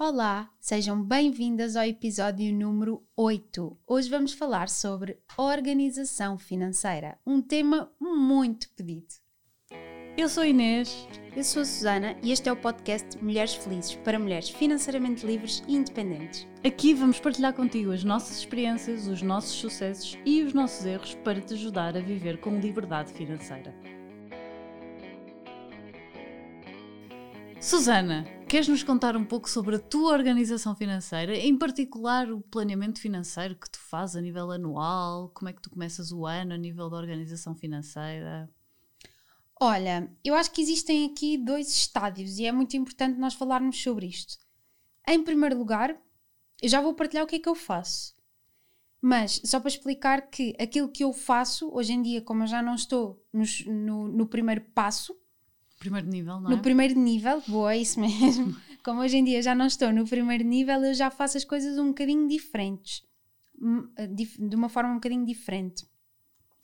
Olá, 0.00 0.48
sejam 0.60 1.02
bem-vindas 1.02 1.74
ao 1.74 1.82
episódio 1.82 2.54
número 2.54 3.02
8. 3.16 3.76
Hoje 3.84 4.08
vamos 4.08 4.32
falar 4.32 4.68
sobre 4.68 5.18
organização 5.36 6.38
financeira, 6.38 7.18
um 7.26 7.42
tema 7.42 7.90
muito 8.00 8.70
pedido. 8.76 9.08
Eu 10.16 10.28
sou 10.28 10.44
Inês. 10.44 11.08
Eu 11.36 11.42
sou 11.42 11.62
a 11.62 11.64
Susana 11.64 12.16
e 12.22 12.30
este 12.30 12.48
é 12.48 12.52
o 12.52 12.56
podcast 12.56 13.18
Mulheres 13.20 13.56
Felizes 13.56 13.96
para 13.96 14.20
mulheres 14.20 14.50
financeiramente 14.50 15.26
livres 15.26 15.64
e 15.66 15.74
independentes. 15.74 16.46
Aqui 16.64 16.94
vamos 16.94 17.18
partilhar 17.18 17.52
contigo 17.52 17.90
as 17.90 18.04
nossas 18.04 18.38
experiências, 18.38 19.08
os 19.08 19.20
nossos 19.20 19.50
sucessos 19.50 20.16
e 20.24 20.44
os 20.44 20.54
nossos 20.54 20.86
erros 20.86 21.16
para 21.24 21.40
te 21.40 21.54
ajudar 21.54 21.96
a 21.96 22.00
viver 22.00 22.38
com 22.40 22.60
liberdade 22.60 23.12
financeira. 23.12 23.74
Susana, 27.60 28.24
queres 28.48 28.68
nos 28.68 28.84
contar 28.84 29.16
um 29.16 29.24
pouco 29.24 29.50
sobre 29.50 29.74
a 29.74 29.78
tua 29.80 30.12
organização 30.12 30.76
financeira, 30.76 31.36
em 31.36 31.58
particular 31.58 32.30
o 32.30 32.40
planeamento 32.40 33.00
financeiro 33.00 33.56
que 33.56 33.68
tu 33.68 33.80
fazes 33.80 34.14
a 34.14 34.20
nível 34.20 34.52
anual? 34.52 35.30
Como 35.34 35.48
é 35.48 35.52
que 35.52 35.60
tu 35.60 35.68
começas 35.68 36.12
o 36.12 36.24
ano 36.24 36.54
a 36.54 36.56
nível 36.56 36.88
da 36.88 36.96
organização 36.96 37.56
financeira? 37.56 38.48
Olha, 39.60 40.08
eu 40.24 40.36
acho 40.36 40.52
que 40.52 40.62
existem 40.62 41.06
aqui 41.06 41.36
dois 41.36 41.68
estádios 41.68 42.38
e 42.38 42.46
é 42.46 42.52
muito 42.52 42.76
importante 42.76 43.18
nós 43.18 43.34
falarmos 43.34 43.82
sobre 43.82 44.06
isto. 44.06 44.38
Em 45.06 45.22
primeiro 45.22 45.58
lugar, 45.58 46.00
eu 46.62 46.68
já 46.68 46.80
vou 46.80 46.94
partilhar 46.94 47.24
o 47.24 47.26
que 47.26 47.36
é 47.36 47.40
que 47.40 47.48
eu 47.48 47.56
faço. 47.56 48.14
Mas 49.02 49.40
só 49.44 49.58
para 49.58 49.68
explicar 49.68 50.30
que 50.30 50.54
aquilo 50.60 50.88
que 50.88 51.02
eu 51.02 51.12
faço, 51.12 51.68
hoje 51.74 51.92
em 51.92 52.02
dia, 52.02 52.22
como 52.22 52.44
eu 52.44 52.46
já 52.46 52.62
não 52.62 52.76
estou 52.76 53.20
no, 53.32 53.42
no, 53.66 54.08
no 54.08 54.26
primeiro 54.28 54.60
passo, 54.72 55.17
Primeiro 55.78 56.08
nível, 56.08 56.40
não 56.40 56.50
no 56.50 56.56
é? 56.56 56.60
primeiro 56.60 56.98
nível, 56.98 57.42
boa, 57.46 57.72
é 57.74 57.78
isso 57.78 58.00
mesmo. 58.00 58.56
Como 58.84 59.00
hoje 59.00 59.16
em 59.18 59.24
dia 59.24 59.40
já 59.42 59.54
não 59.54 59.66
estou 59.66 59.92
no 59.92 60.06
primeiro 60.06 60.44
nível, 60.44 60.82
eu 60.84 60.94
já 60.94 61.10
faço 61.10 61.36
as 61.36 61.44
coisas 61.44 61.78
um 61.78 61.88
bocadinho 61.88 62.26
diferentes. 62.28 63.02
Hum, 63.60 63.88
dif- 64.14 64.38
De 64.40 64.56
uma 64.56 64.68
forma 64.68 64.90
um 64.90 64.94
bocadinho 64.94 65.24
diferente. 65.26 65.86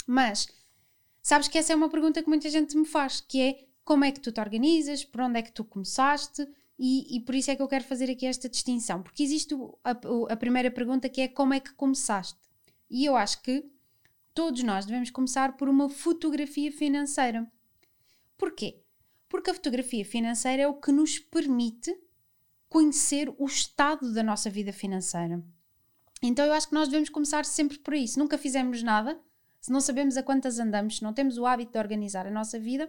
Mas, 0.06 0.47
sabes 1.22 1.48
que 1.48 1.58
essa 1.58 1.72
é 1.72 1.77
uma 1.77 1.88
pergunta 1.88 2.22
que 2.22 2.28
muita 2.28 2.48
gente 2.50 2.77
me 2.77 2.84
faz, 2.86 3.20
que 3.20 3.41
é 3.41 3.66
como 3.84 4.05
é 4.05 4.12
que 4.12 4.20
tu 4.20 4.33
te 4.33 4.41
organizas, 4.41 5.05
por 5.05 5.20
onde 5.20 5.38
é 5.38 5.42
que 5.42 5.53
tu 5.53 5.64
começaste, 5.64 6.47
e, 6.78 7.16
e 7.16 7.20
por 7.20 7.34
isso 7.34 7.50
é 7.50 7.56
que 7.56 7.62
eu 7.62 7.69
quero 7.69 7.84
fazer 7.84 8.10
aqui 8.10 8.27
esta 8.27 8.48
distinção. 8.48 9.03
Porque 9.03 9.22
existe 9.22 9.55
a, 9.84 9.91
a 10.33 10.36
primeira 10.36 10.70
pergunta 10.70 11.08
que 11.08 11.20
é 11.20 11.28
como 11.28 11.55
é 11.55 11.60
que 11.60 11.72
começaste? 11.75 12.38
E 12.91 13.05
eu 13.05 13.16
acho 13.16 13.42
que 13.42 13.64
todos 14.33 14.62
nós 14.62 14.84
devemos 14.86 15.10
começar 15.10 15.56
por 15.56 15.69
uma 15.69 15.88
fotografia 15.88 16.72
financeira. 16.72 17.47
Porquê? 18.36 18.83
Porque 19.34 19.50
a 19.50 19.54
fotografia 19.54 20.04
financeira 20.04 20.62
é 20.62 20.68
o 20.68 20.74
que 20.74 20.92
nos 20.92 21.18
permite 21.18 21.92
conhecer 22.68 23.34
o 23.36 23.46
estado 23.46 24.14
da 24.14 24.22
nossa 24.22 24.48
vida 24.48 24.72
financeira. 24.72 25.42
Então 26.22 26.46
eu 26.46 26.52
acho 26.52 26.68
que 26.68 26.74
nós 26.74 26.86
devemos 26.86 27.08
começar 27.08 27.44
sempre 27.44 27.76
por. 27.78 27.96
Se 28.06 28.16
nunca 28.16 28.38
fizemos 28.38 28.80
nada, 28.80 29.20
se 29.60 29.72
não 29.72 29.80
sabemos 29.80 30.16
a 30.16 30.22
quantas 30.22 30.60
andamos, 30.60 30.98
se 30.98 31.02
não 31.02 31.12
temos 31.12 31.36
o 31.36 31.46
hábito 31.46 31.72
de 31.72 31.78
organizar 31.80 32.28
a 32.28 32.30
nossa 32.30 32.60
vida, 32.60 32.88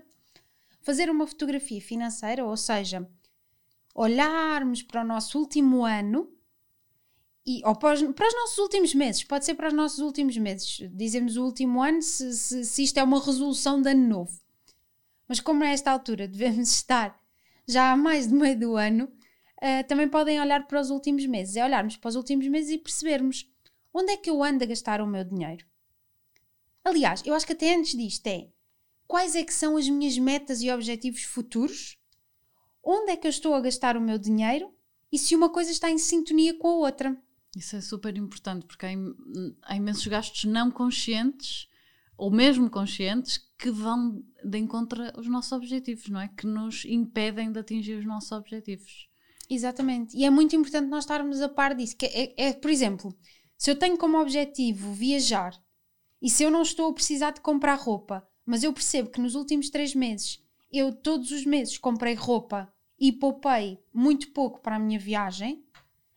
fazer 0.81 1.09
uma 1.09 1.25
fotografia 1.25 1.81
financeira, 1.81 2.45
ou 2.45 2.55
seja, 2.55 3.09
olharmos 3.95 4.83
para 4.83 5.02
o 5.02 5.07
nosso 5.07 5.39
último 5.39 5.83
ano 5.83 6.31
e, 7.43 7.59
ou 7.65 7.75
para 7.75 7.95
os, 7.95 8.03
para 8.13 8.27
os 8.27 8.35
nossos 8.35 8.59
últimos 8.59 8.93
meses, 8.93 9.23
pode 9.23 9.45
ser 9.45 9.55
para 9.55 9.69
os 9.69 9.73
nossos 9.73 9.97
últimos 9.97 10.37
meses. 10.37 10.87
Dizemos 10.93 11.37
o 11.37 11.43
último 11.43 11.81
ano 11.81 12.03
se, 12.03 12.31
se, 12.35 12.63
se 12.63 12.83
isto 12.83 12.99
é 12.99 13.03
uma 13.03 13.19
resolução 13.19 13.81
de 13.81 13.89
ano 13.89 14.07
novo. 14.07 14.44
Mas 15.27 15.39
como 15.39 15.63
a 15.63 15.67
esta 15.69 15.91
altura 15.91 16.27
devemos 16.29 16.71
estar 16.71 17.19
já 17.67 17.91
há 17.91 17.97
mais 17.97 18.27
de 18.27 18.33
meio 18.33 18.59
do 18.59 18.75
ano, 18.75 19.11
ah, 19.61 19.83
também 19.83 20.07
podem 20.07 20.39
olhar 20.39 20.67
para 20.67 20.79
os 20.79 20.89
últimos 20.89 21.25
meses. 21.25 21.55
É 21.55 21.63
olharmos 21.65 21.97
para 21.97 22.09
os 22.09 22.15
últimos 22.15 22.47
meses 22.47 22.71
e 22.71 22.77
percebermos 22.77 23.49
onde 23.93 24.11
é 24.11 24.17
que 24.17 24.29
eu 24.29 24.43
ando 24.43 24.63
a 24.63 24.67
gastar 24.67 25.01
o 25.01 25.07
meu 25.07 25.23
dinheiro. 25.23 25.65
Aliás, 26.83 27.23
eu 27.25 27.33
acho 27.33 27.45
que 27.45 27.53
até 27.53 27.73
antes 27.75 27.97
disto 27.97 28.27
é 28.27 28.47
quais 29.08 29.35
é 29.35 29.43
que 29.43 29.53
são 29.53 29.77
as 29.77 29.87
minhas 29.89 30.17
metas 30.17 30.61
e 30.61 30.69
objetivos 30.71 31.23
futuros, 31.23 31.97
onde 32.83 33.11
é 33.11 33.17
que 33.17 33.25
eu 33.25 33.30
estou 33.30 33.53
a 33.55 33.61
gastar 33.61 33.97
o 33.97 34.02
meu 34.02 34.17
dinheiro 34.17 34.71
e 35.11 35.17
se 35.17 35.35
uma 35.35 35.49
coisa 35.49 35.71
está 35.71 35.89
em 35.89 35.97
sintonia 35.97 36.53
com 36.58 36.67
a 36.67 36.75
outra. 36.75 37.17
Isso 37.55 37.75
é 37.75 37.81
super 37.81 38.15
importante 38.17 38.65
porque 38.65 38.85
há, 38.85 38.91
im- 38.91 39.15
há 39.64 39.75
imensos 39.75 40.05
gastos 40.08 40.43
não 40.43 40.69
conscientes 40.69 41.67
ou 42.17 42.31
mesmo 42.31 42.70
conscientes 42.70 43.37
que 43.58 43.70
vão 43.70 44.23
de 44.43 44.58
encontro 44.58 45.03
aos 45.15 45.27
nossos 45.27 45.52
objetivos, 45.52 46.08
não 46.09 46.21
é? 46.21 46.27
Que 46.27 46.45
nos 46.45 46.86
impedem 46.86 47.52
de 47.52 47.59
atingir 47.59 47.95
os 47.95 48.05
nossos 48.05 48.31
objetivos. 48.31 49.09
Exatamente. 49.49 50.15
E 50.17 50.26
é 50.26 50.30
muito 50.30 50.55
importante 50.55 50.89
nós 50.89 51.03
estarmos 51.03 51.42
a 51.42 51.49
par 51.49 51.76
disso. 51.76 51.95
Que 51.95 52.05
é, 52.08 52.33
é, 52.37 52.53
por 52.53 52.71
exemplo, 52.71 53.15
se 53.58 53.70
eu 53.70 53.76
tenho 53.76 53.98
como 53.98 54.20
objetivo 54.20 54.93
viajar 54.93 55.53
e 56.21 56.30
se 56.30 56.43
eu 56.43 56.52
não 56.52 56.61
estou 56.61 56.89
a 56.89 56.93
precisar 56.93 57.31
de 57.31 57.42
comprar 57.42 57.76
roupa, 57.76 58.27
mas 58.45 58.64
eu 58.64 58.73
percebo 58.73 59.09
que 59.09 59.21
nos 59.21 59.36
últimos 59.36 59.70
três 59.70 59.93
meses 59.93 60.43
eu 60.71 60.93
todos 60.93 61.32
os 61.32 61.45
meses 61.45 61.77
comprei 61.77 62.14
roupa 62.14 62.71
e 62.99 63.11
poupei 63.11 63.80
muito 63.93 64.32
pouco 64.32 64.59
para 64.61 64.76
a 64.76 64.80
minha 64.80 64.99
viagem, 64.99 65.64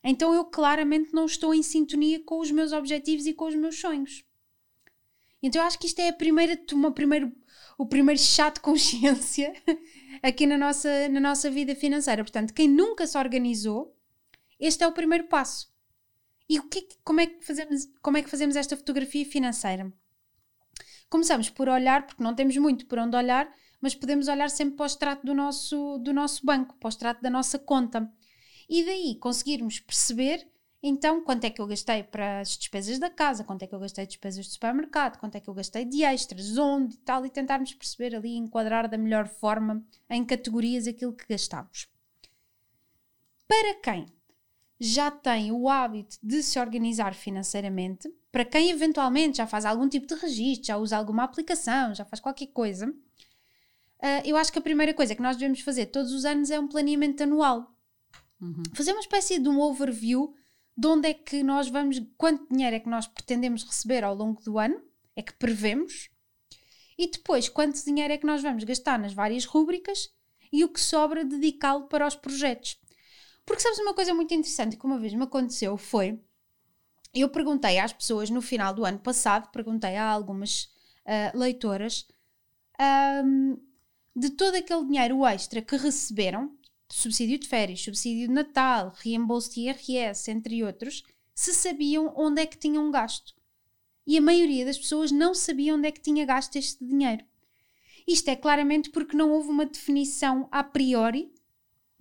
então 0.02 0.32
eu 0.32 0.44
claramente 0.44 1.12
não 1.12 1.26
estou 1.26 1.54
em 1.54 1.62
sintonia 1.62 2.22
com 2.24 2.40
os 2.40 2.50
meus 2.50 2.72
objetivos 2.72 3.26
e 3.26 3.34
com 3.34 3.46
os 3.46 3.54
meus 3.54 3.80
sonhos. 3.80 4.24
Então 5.42 5.62
eu 5.62 5.66
acho 5.66 5.78
que 5.78 5.86
isto 5.86 6.00
é 6.00 6.08
a 6.08 6.12
primeira, 6.12 6.60
uma 6.72 6.92
primeiro, 6.92 7.32
o 7.78 7.86
primeiro 7.86 8.20
chá 8.20 8.50
de 8.50 8.60
consciência 8.60 9.52
aqui 10.22 10.46
na 10.46 10.58
nossa, 10.58 11.08
na 11.08 11.20
nossa 11.20 11.50
vida 11.50 11.74
financeira. 11.74 12.24
Portanto, 12.24 12.54
quem 12.54 12.68
nunca 12.68 13.06
se 13.06 13.16
organizou, 13.18 13.96
este 14.60 14.84
é 14.84 14.88
o 14.88 14.92
primeiro 14.92 15.26
passo. 15.28 15.72
E 16.48 16.58
o 16.60 16.64
é 16.64 16.68
que- 16.68 16.88
como, 17.04 17.20
é 17.20 17.26
que 17.26 17.44
fazemos, 17.46 17.88
como 18.02 18.16
é 18.18 18.22
que 18.22 18.30
fazemos 18.30 18.56
esta 18.56 18.76
fotografia 18.76 19.24
financeira? 19.26 19.92
Começamos 21.08 21.48
por 21.50 21.68
olhar, 21.68 22.06
porque 22.06 22.22
não 22.22 22.34
temos 22.34 22.56
muito 22.56 22.86
por 22.86 22.98
onde 22.98 23.16
olhar, 23.16 23.50
mas 23.80 23.94
podemos 23.94 24.28
olhar 24.28 24.50
sempre 24.50 24.76
para 24.76 24.84
o 24.84 24.86
extrato 24.86 25.24
do 25.26 25.34
nosso, 25.34 25.98
do 25.98 26.12
nosso 26.12 26.44
banco, 26.44 26.76
para 26.78 26.88
o 26.88 26.90
extrato 26.90 27.22
da 27.22 27.30
nossa 27.30 27.58
conta. 27.58 28.10
E 28.68 28.84
daí 28.84 29.16
conseguirmos 29.18 29.80
perceber 29.80 30.46
então 30.82 31.22
quanto 31.22 31.44
é 31.44 31.50
que 31.50 31.60
eu 31.60 31.66
gastei 31.66 32.02
para 32.02 32.40
as 32.40 32.56
despesas 32.56 32.98
da 32.98 33.10
casa, 33.10 33.42
quanto 33.42 33.62
é 33.62 33.66
que 33.66 33.74
eu 33.74 33.80
gastei 33.80 34.04
de 34.04 34.10
despesas 34.10 34.46
de 34.46 34.52
supermercado, 34.52 35.18
quanto 35.18 35.34
é 35.36 35.40
que 35.40 35.48
eu 35.48 35.54
gastei 35.54 35.84
de 35.84 36.04
extras, 36.04 36.56
onde? 36.56 36.94
E 36.94 36.98
tal, 36.98 37.26
e 37.26 37.30
tentarmos 37.30 37.74
perceber 37.74 38.14
ali, 38.14 38.36
enquadrar 38.36 38.88
da 38.88 38.96
melhor 38.96 39.26
forma 39.26 39.84
em 40.08 40.24
categorias 40.24 40.86
aquilo 40.86 41.12
que 41.12 41.26
gastamos. 41.28 41.88
Para 43.46 43.74
quem 43.76 44.06
já 44.78 45.10
tem 45.10 45.50
o 45.50 45.68
hábito 45.68 46.16
de 46.22 46.42
se 46.42 46.60
organizar 46.60 47.14
financeiramente, 47.14 48.08
para 48.30 48.44
quem 48.44 48.70
eventualmente 48.70 49.38
já 49.38 49.46
faz 49.46 49.64
algum 49.64 49.88
tipo 49.88 50.06
de 50.06 50.14
registro, 50.14 50.66
já 50.66 50.76
usa 50.76 50.96
alguma 50.96 51.24
aplicação, 51.24 51.94
já 51.94 52.04
faz 52.04 52.20
qualquer 52.20 52.46
coisa, 52.48 52.94
ah, 54.00 54.22
eu 54.24 54.36
acho 54.36 54.52
que 54.52 54.58
a 54.58 54.62
primeira 54.62 54.94
coisa 54.94 55.14
que 55.14 55.22
nós 55.22 55.36
devemos 55.36 55.60
fazer 55.60 55.86
todos 55.86 56.12
os 56.12 56.24
anos 56.24 56.50
é 56.50 56.60
um 56.60 56.68
planeamento 56.68 57.22
anual. 57.22 57.74
Fazer 58.74 58.92
uma 58.92 59.00
espécie 59.00 59.38
de 59.38 59.48
um 59.48 59.60
overview 59.60 60.34
de 60.78 60.86
onde 60.86 61.08
é 61.08 61.14
que 61.14 61.42
nós 61.42 61.68
vamos, 61.68 62.00
quanto 62.16 62.48
dinheiro 62.48 62.76
é 62.76 62.78
que 62.78 62.88
nós 62.88 63.08
pretendemos 63.08 63.64
receber 63.64 64.04
ao 64.04 64.14
longo 64.14 64.40
do 64.44 64.60
ano, 64.60 64.80
é 65.16 65.20
que 65.20 65.32
prevemos, 65.32 66.08
e 66.96 67.10
depois 67.10 67.48
quanto 67.48 67.84
dinheiro 67.84 68.14
é 68.14 68.16
que 68.16 68.26
nós 68.26 68.40
vamos 68.42 68.62
gastar 68.62 68.96
nas 68.96 69.12
várias 69.12 69.44
rúbricas 69.44 70.08
e 70.52 70.64
o 70.64 70.68
que 70.68 70.80
sobra 70.80 71.24
dedicá-lo 71.24 71.88
para 71.88 72.06
os 72.06 72.14
projetos. 72.14 72.80
Porque 73.44 73.60
sabes 73.60 73.80
uma 73.80 73.92
coisa 73.92 74.14
muito 74.14 74.32
interessante 74.32 74.76
que 74.76 74.86
uma 74.86 75.00
vez 75.00 75.12
me 75.14 75.24
aconteceu 75.24 75.76
foi, 75.76 76.20
eu 77.12 77.28
perguntei 77.28 77.80
às 77.80 77.92
pessoas 77.92 78.30
no 78.30 78.40
final 78.40 78.72
do 78.72 78.84
ano 78.84 79.00
passado, 79.00 79.50
perguntei 79.50 79.96
a 79.96 80.08
algumas 80.08 80.72
ah, 81.04 81.32
leitoras 81.34 82.06
ahm, 82.78 83.56
de 84.14 84.30
todo 84.30 84.54
aquele 84.54 84.84
dinheiro 84.84 85.26
extra 85.26 85.60
que 85.60 85.76
receberam, 85.76 86.56
subsídio 86.88 87.38
de 87.38 87.48
férias, 87.48 87.82
subsídio 87.82 88.28
de 88.28 88.34
Natal, 88.34 88.92
reembolso 88.98 89.54
de 89.54 89.60
IRS, 89.60 90.30
entre 90.30 90.62
outros, 90.64 91.02
se 91.34 91.52
sabiam 91.54 92.12
onde 92.16 92.42
é 92.42 92.46
que 92.46 92.58
tinham 92.58 92.90
gasto. 92.90 93.34
E 94.06 94.16
a 94.16 94.22
maioria 94.22 94.64
das 94.64 94.78
pessoas 94.78 95.12
não 95.12 95.34
sabia 95.34 95.74
onde 95.74 95.86
é 95.86 95.92
que 95.92 96.00
tinha 96.00 96.24
gasto 96.24 96.56
este 96.56 96.84
dinheiro. 96.84 97.24
Isto 98.06 98.28
é 98.30 98.36
claramente 98.36 98.90
porque 98.90 99.16
não 99.16 99.30
houve 99.32 99.50
uma 99.50 99.66
definição 99.66 100.48
a 100.50 100.64
priori 100.64 101.30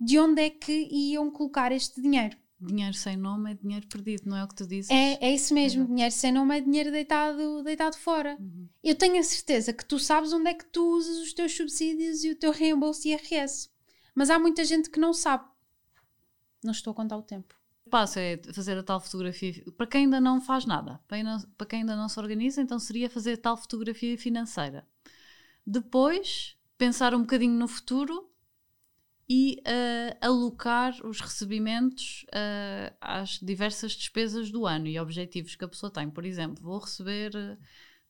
de 0.00 0.18
onde 0.18 0.40
é 0.40 0.50
que 0.50 0.88
iam 0.90 1.30
colocar 1.30 1.70
este 1.70 2.00
dinheiro. 2.00 2.36
Dinheiro 2.60 2.94
sem 2.94 3.16
nome 3.16 3.52
é 3.52 3.54
dinheiro 3.54 3.86
perdido, 3.86 4.22
não 4.28 4.36
é 4.36 4.42
o 4.42 4.48
que 4.48 4.56
tu 4.56 4.66
dizes? 4.66 4.90
É, 4.90 5.18
é 5.24 5.32
isso 5.32 5.54
mesmo, 5.54 5.86
dinheiro 5.86 6.12
sem 6.12 6.32
nome 6.32 6.56
é 6.56 6.60
dinheiro 6.60 6.90
deitado, 6.90 7.62
deitado 7.62 7.96
fora. 7.96 8.36
Eu 8.82 8.96
tenho 8.96 9.20
a 9.20 9.22
certeza 9.22 9.72
que 9.72 9.84
tu 9.84 9.98
sabes 9.98 10.32
onde 10.32 10.50
é 10.50 10.54
que 10.54 10.64
tu 10.64 10.96
usas 10.96 11.18
os 11.18 11.32
teus 11.32 11.54
subsídios 11.54 12.24
e 12.24 12.30
o 12.30 12.36
teu 12.36 12.50
reembolso 12.50 13.02
de 13.02 13.10
IRS. 13.10 13.68
Mas 14.18 14.30
há 14.30 14.38
muita 14.40 14.64
gente 14.64 14.90
que 14.90 14.98
não 14.98 15.12
sabe. 15.12 15.44
Não 16.64 16.72
estou 16.72 16.90
a 16.90 16.94
contar 16.94 17.16
o 17.16 17.22
tempo. 17.22 17.54
O 17.86 17.88
passo 17.88 18.18
é 18.18 18.36
fazer 18.52 18.76
a 18.76 18.82
tal 18.82 18.98
fotografia. 18.98 19.62
Para 19.76 19.86
quem 19.86 20.06
ainda 20.06 20.20
não 20.20 20.40
faz 20.40 20.66
nada, 20.66 20.98
para 21.06 21.66
quem 21.68 21.82
ainda 21.82 21.94
não 21.94 22.08
se 22.08 22.18
organiza, 22.18 22.60
então 22.60 22.80
seria 22.80 23.08
fazer 23.08 23.34
a 23.34 23.36
tal 23.36 23.56
fotografia 23.56 24.18
financeira. 24.18 24.84
Depois, 25.64 26.56
pensar 26.76 27.14
um 27.14 27.20
bocadinho 27.20 27.54
no 27.54 27.68
futuro 27.68 28.28
e 29.28 29.62
uh, 29.62 30.26
alocar 30.26 30.96
os 31.06 31.20
recebimentos 31.20 32.26
uh, 32.30 32.96
às 33.00 33.38
diversas 33.40 33.92
despesas 33.92 34.50
do 34.50 34.66
ano 34.66 34.88
e 34.88 34.98
objetivos 34.98 35.54
que 35.54 35.64
a 35.64 35.68
pessoa 35.68 35.92
tem. 35.92 36.10
Por 36.10 36.24
exemplo, 36.24 36.60
vou 36.60 36.80
receber, 36.80 37.30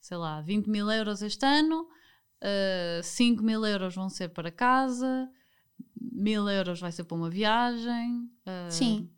sei 0.00 0.16
lá, 0.16 0.40
20 0.40 0.68
mil 0.68 0.90
euros 0.90 1.20
este 1.20 1.44
ano, 1.44 1.82
uh, 1.82 3.02
5 3.02 3.42
mil 3.42 3.62
euros 3.66 3.94
vão 3.94 4.08
ser 4.08 4.30
para 4.30 4.50
casa, 4.50 5.30
mil 6.18 6.48
euros 6.48 6.80
vai 6.80 6.92
ser 6.92 7.04
para 7.04 7.16
uma 7.16 7.30
viagem. 7.30 8.30
Sim. 8.70 9.08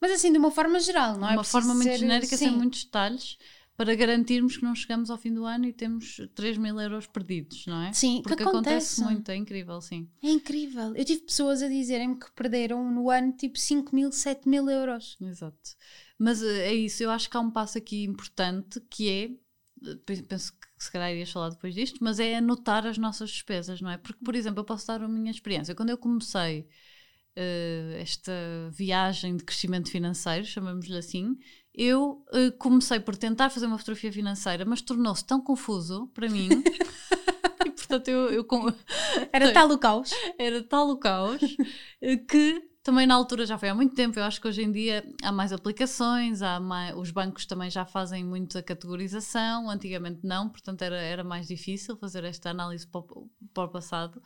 Mas 0.00 0.10
assim, 0.10 0.32
de 0.32 0.38
uma 0.38 0.50
forma 0.50 0.80
geral, 0.80 1.16
não 1.16 1.28
é? 1.28 1.30
De 1.30 1.36
uma 1.38 1.44
forma 1.44 1.74
muito 1.74 1.88
ser, 1.88 1.98
genérica, 1.98 2.36
sim. 2.36 2.46
sem 2.46 2.50
muitos 2.50 2.84
detalhes 2.84 3.38
para 3.76 3.94
garantirmos 3.94 4.56
que 4.56 4.62
não 4.62 4.74
chegamos 4.74 5.10
ao 5.10 5.18
fim 5.18 5.32
do 5.32 5.44
ano 5.44 5.64
e 5.64 5.72
temos 5.72 6.20
3 6.34 6.58
mil 6.58 6.78
euros 6.78 7.06
perdidos, 7.06 7.66
não 7.66 7.82
é? 7.82 7.92
Sim, 7.92 8.20
Porque 8.22 8.36
que 8.36 8.48
acontece. 8.48 9.02
muito, 9.02 9.30
é 9.30 9.36
incrível, 9.36 9.80
sim. 9.80 10.08
É 10.22 10.30
incrível. 10.30 10.94
Eu 10.94 11.04
tive 11.04 11.22
pessoas 11.22 11.62
a 11.62 11.68
dizerem-me 11.68 12.18
que 12.18 12.30
perderam 12.32 12.90
no 12.92 13.10
ano 13.10 13.32
tipo 13.32 13.58
5 13.58 13.94
mil, 13.94 14.12
7 14.12 14.48
mil 14.48 14.68
euros. 14.68 15.16
Exato. 15.20 15.70
Mas 16.18 16.42
eh, 16.42 16.68
é 16.68 16.74
isso, 16.74 17.02
eu 17.02 17.10
acho 17.10 17.30
que 17.30 17.36
há 17.36 17.40
um 17.40 17.50
passo 17.50 17.78
aqui 17.78 18.04
importante 18.04 18.80
que 18.90 19.08
é, 19.08 19.30
penso 20.28 20.52
que 20.52 20.84
se 20.84 20.90
calhar 20.90 21.10
irias 21.10 21.30
falar 21.30 21.50
depois 21.50 21.74
disto, 21.74 21.98
mas 22.02 22.18
é 22.18 22.36
anotar 22.36 22.86
as 22.86 22.98
nossas 22.98 23.30
despesas, 23.30 23.80
não 23.80 23.90
é? 23.90 23.96
Porque, 23.96 24.24
por 24.24 24.34
exemplo, 24.34 24.60
eu 24.60 24.64
posso 24.64 24.86
dar 24.86 25.02
a 25.02 25.08
minha 25.08 25.30
experiência. 25.30 25.74
Quando 25.74 25.90
eu 25.90 25.98
comecei 25.98 26.68
uh, 27.36 27.94
esta 27.98 28.32
viagem 28.70 29.36
de 29.36 29.44
crescimento 29.44 29.90
financeiro, 29.90 30.44
chamamos-lhe 30.44 30.96
assim, 30.96 31.36
eu 31.74 32.24
uh, 32.32 32.52
comecei 32.58 33.00
por 33.00 33.16
tentar 33.16 33.50
fazer 33.50 33.66
uma 33.66 33.78
fotografia 33.78 34.12
financeira, 34.12 34.64
mas 34.64 34.82
tornou-se 34.82 35.24
tão 35.24 35.40
confuso 35.40 36.08
para 36.08 36.28
mim. 36.28 36.48
e 37.66 37.70
portanto 37.70 38.08
eu. 38.08 38.30
eu 38.30 38.46
era 39.32 39.52
tal 39.54 39.70
o 39.70 39.78
caos. 39.78 40.10
Era 40.38 40.62
tal 40.62 40.90
o 40.90 40.98
caos 40.98 41.40
eh, 42.00 42.16
que 42.16 42.71
também 42.82 43.06
na 43.06 43.14
altura 43.14 43.46
já 43.46 43.56
foi 43.56 43.68
há 43.68 43.74
muito 43.74 43.94
tempo. 43.94 44.18
Eu 44.18 44.24
acho 44.24 44.40
que 44.40 44.48
hoje 44.48 44.62
em 44.62 44.72
dia 44.72 45.04
há 45.22 45.30
mais 45.30 45.52
aplicações, 45.52 46.42
há 46.42 46.58
mais, 46.58 46.96
os 46.96 47.10
bancos 47.10 47.46
também 47.46 47.70
já 47.70 47.84
fazem 47.84 48.24
muito 48.24 48.58
a 48.58 48.62
categorização, 48.62 49.70
antigamente 49.70 50.20
não, 50.24 50.48
portanto 50.48 50.82
era, 50.82 50.96
era 50.96 51.24
mais 51.24 51.46
difícil 51.46 51.96
fazer 51.96 52.24
esta 52.24 52.50
análise 52.50 52.86
para 52.86 53.00
o, 53.00 53.30
para 53.54 53.64
o 53.64 53.68
passado. 53.68 54.22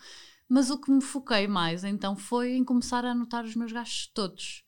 Mas 0.48 0.70
o 0.70 0.80
que 0.80 0.90
me 0.90 1.02
foquei 1.02 1.46
mais 1.46 1.84
então 1.84 2.16
foi 2.16 2.54
em 2.54 2.64
começar 2.64 3.04
a 3.04 3.10
anotar 3.10 3.44
os 3.44 3.54
meus 3.54 3.72
gastos 3.72 4.06
todos. 4.08 4.64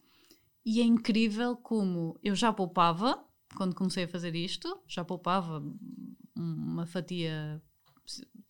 E 0.65 0.81
é 0.81 0.85
incrível 0.85 1.57
como 1.57 2.19
eu 2.23 2.35
já 2.35 2.53
poupava 2.53 3.25
quando 3.57 3.75
comecei 3.75 4.05
a 4.05 4.09
fazer 4.09 4.35
isto, 4.35 4.79
já 4.87 5.05
poupava 5.05 5.63
uma 6.37 6.85
fatia 6.87 7.63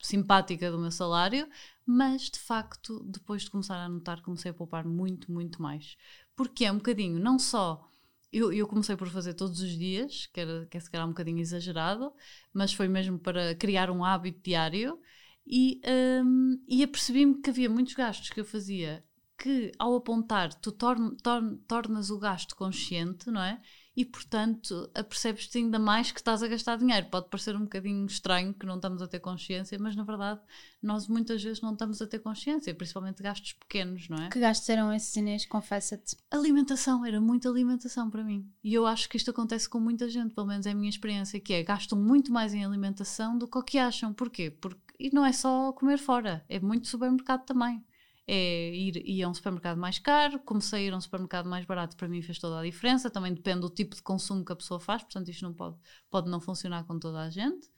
simpática 0.01 0.71
do 0.71 0.79
meu 0.79 0.91
salário, 0.91 1.49
mas 1.87 2.23
de 2.31 2.39
facto, 2.39 3.03
depois 3.05 3.43
de 3.43 3.51
começar 3.51 3.77
a 3.77 3.85
anotar, 3.87 4.23
comecei 4.23 4.51
a 4.51 4.55
poupar 4.55 4.85
muito, 4.85 5.31
muito 5.33 5.61
mais. 5.61 5.97
Porque 6.37 6.65
é 6.65 6.73
um 6.73 6.77
bocadinho, 6.77 7.19
não 7.19 7.39
só. 7.39 7.89
Eu, 8.33 8.53
eu 8.53 8.67
comecei 8.67 8.95
por 8.97 9.09
fazer 9.09 9.35
todos 9.35 9.61
os 9.61 9.71
dias, 9.71 10.27
que, 10.27 10.41
era, 10.41 10.67
que 10.67 10.77
é 10.77 10.81
se 10.81 10.91
calhar 10.91 11.07
um 11.07 11.11
bocadinho 11.11 11.41
exagerado, 11.41 12.13
mas 12.53 12.73
foi 12.73 12.87
mesmo 12.89 13.19
para 13.19 13.55
criar 13.55 13.91
um 13.91 14.05
hábito 14.05 14.41
diário 14.43 15.01
e, 15.47 15.81
um, 16.23 16.63
e 16.69 16.83
apercebi-me 16.83 17.41
que 17.41 17.49
havia 17.51 17.71
muitos 17.71 17.95
gastos 17.95 18.29
que 18.29 18.41
eu 18.41 18.45
fazia 18.45 19.03
que 19.39 19.71
ao 19.79 19.95
apontar 19.95 20.53
tu 20.53 20.73
torn, 20.73 21.17
torn, 21.23 21.57
tornas 21.69 22.11
o 22.11 22.19
gasto 22.19 22.57
consciente, 22.57 23.31
não 23.31 23.41
é? 23.41 23.61
E 23.99 24.05
portanto 24.05 24.89
apercebes-te 24.95 25.59
ainda 25.59 25.77
mais 25.77 26.13
que 26.13 26.21
estás 26.21 26.41
a 26.41 26.47
gastar 26.47 26.77
dinheiro. 26.79 27.09
Pode 27.11 27.29
parecer 27.29 27.57
um 27.57 27.63
bocadinho 27.63 28.07
estranho 28.07 28.55
que 28.55 28.65
não 28.65 28.77
estamos 28.77 29.03
a 29.03 29.09
ter 29.09 29.19
consciência, 29.19 29.77
mas 29.77 29.97
na 29.97 30.05
verdade 30.05 30.41
nós 30.81 31.09
muitas 31.09 31.43
vezes 31.43 31.61
não 31.61 31.73
estamos 31.73 32.01
a 32.01 32.07
ter 32.07 32.21
consciência, 32.21 32.73
principalmente 32.73 33.21
gastos 33.21 33.55
pequenos, 33.55 34.09
não 34.09 34.19
é? 34.19 34.29
Que 34.29 34.39
gastos 34.39 34.69
eram 34.69 34.93
esses, 34.93 35.17
Inês? 35.17 35.45
Confessa-te. 35.47 36.17
Alimentação, 36.31 37.05
era 37.05 37.21
muita 37.21 37.49
alimentação 37.49 38.09
para 38.09 38.23
mim. 38.23 38.49
E 38.63 38.73
eu 38.73 38.87
acho 38.87 39.09
que 39.09 39.17
isto 39.17 39.33
acontece 39.33 39.69
com 39.69 39.81
muita 39.81 40.09
gente, 40.09 40.33
pelo 40.33 40.47
menos 40.47 40.65
é 40.65 40.71
a 40.71 40.75
minha 40.77 40.91
experiência, 40.91 41.41
que 41.41 41.53
é 41.53 41.65
gastam 41.65 41.99
muito 41.99 42.33
mais 42.33 42.55
em 42.55 42.65
alimentação 42.65 43.37
do 43.37 43.49
que 43.49 43.59
o 43.59 43.65
que 43.65 43.79
acham. 43.79 44.15
Porquê? 44.15 44.49
Porque, 44.49 44.79
e 44.97 45.11
não 45.13 45.27
é 45.27 45.33
só 45.33 45.73
comer 45.73 45.99
fora, 45.99 46.45
é 46.49 46.61
muito 46.61 46.87
supermercado 46.87 47.45
também 47.45 47.85
é 48.31 48.75
ir, 48.75 48.97
ir 49.09 49.23
a 49.23 49.29
um 49.29 49.33
supermercado 49.33 49.79
mais 49.79 49.99
caro, 49.99 50.39
comecei 50.41 50.81
a 50.81 50.83
ir 50.89 50.93
a 50.93 50.99
um 50.99 51.01
supermercado 51.01 51.49
mais 51.49 51.65
barato, 51.65 51.97
para 51.97 52.07
mim 52.07 52.21
fez 52.21 52.39
toda 52.39 52.61
a 52.61 52.63
diferença, 52.63 53.09
também 53.09 53.33
depende 53.33 53.61
do 53.61 53.71
tipo 53.71 53.97
de 53.97 54.03
consumo 54.03 54.45
que 54.45 54.53
a 54.53 54.57
pessoa 54.57 54.79
faz, 54.79 55.03
portanto 55.03 55.31
isto 55.31 55.43
não 55.43 55.55
pode, 55.55 55.77
pode 56.11 56.31
não 56.31 56.39
funcionar 56.39 56.85
com 56.85 56.99
toda 56.99 57.21
a 57.23 57.31
gente, 57.31 57.71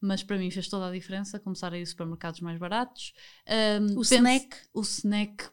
mas 0.00 0.22
para 0.22 0.38
mim 0.38 0.48
fez 0.48 0.68
toda 0.68 0.86
a 0.86 0.92
diferença 0.92 1.40
começar 1.40 1.72
a 1.72 1.78
ir 1.78 1.82
a 1.82 1.86
supermercados 1.86 2.40
mais 2.40 2.56
baratos. 2.56 3.12
Um, 3.80 3.98
o 3.98 4.02
snack? 4.02 4.56
O 4.72 4.82
snack, 4.82 5.48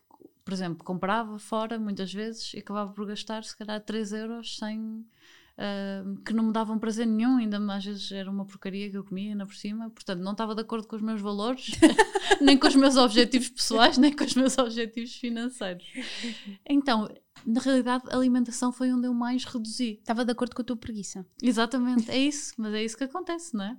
por 0.46 0.54
exemplo, 0.54 0.84
comprava 0.84 1.40
fora 1.40 1.80
muitas 1.80 2.14
vezes 2.14 2.54
e 2.54 2.60
acabava 2.60 2.94
por 2.94 3.08
gastar 3.08 3.44
se 3.44 3.58
calhar 3.58 3.82
3 3.82 4.14
euros 4.14 4.58
sem 4.58 5.04
uh, 5.58 6.22
que 6.24 6.34
não 6.34 6.46
me 6.46 6.54
davam 6.54 6.80
prazer 6.80 7.06
nenhum, 7.06 7.38
ainda 7.38 7.58
às 7.74 7.86
vezes 7.86 8.12
era 8.12 8.30
uma 8.30 8.46
porcaria 8.46 8.90
que 8.90 8.98
eu 8.98 9.04
comia 9.04 9.32
ainda 9.32 9.46
por 9.46 9.56
cima, 9.56 9.90
portanto 9.90 10.22
não 10.22 10.32
estava 10.32 10.56
de 10.56 10.62
acordo 10.62 10.88
com 10.88 10.96
os 10.96 11.02
meus 11.02 11.22
valores, 11.22 11.72
nem 12.42 12.58
com 12.58 12.68
os 12.68 12.76
meus 12.76 12.96
objetivos 12.96 13.50
pessoais, 13.50 13.98
nem 13.98 14.16
com 14.16 14.24
os 14.24 14.36
meus 14.36 14.58
objetivos 14.58 15.16
financeiros. 15.16 15.86
Então, 16.68 17.10
na 17.46 17.62
realidade, 17.62 18.06
a 18.10 18.16
alimentação 18.16 18.72
foi 18.72 18.92
onde 18.92 19.08
eu 19.08 19.14
mais 19.14 19.44
reduzi. 19.44 19.98
Estava 20.00 20.24
de 20.24 20.32
acordo 20.32 20.56
com 20.56 20.62
a 20.62 20.66
tua 20.66 20.78
preguiça. 20.78 21.26
Exatamente, 21.42 22.10
é 22.10 22.18
isso, 22.18 22.54
mas 22.58 22.74
é 22.74 22.84
isso 22.84 22.98
que 22.98 23.04
acontece, 23.04 23.56
não 23.56 23.66
é? 23.66 23.78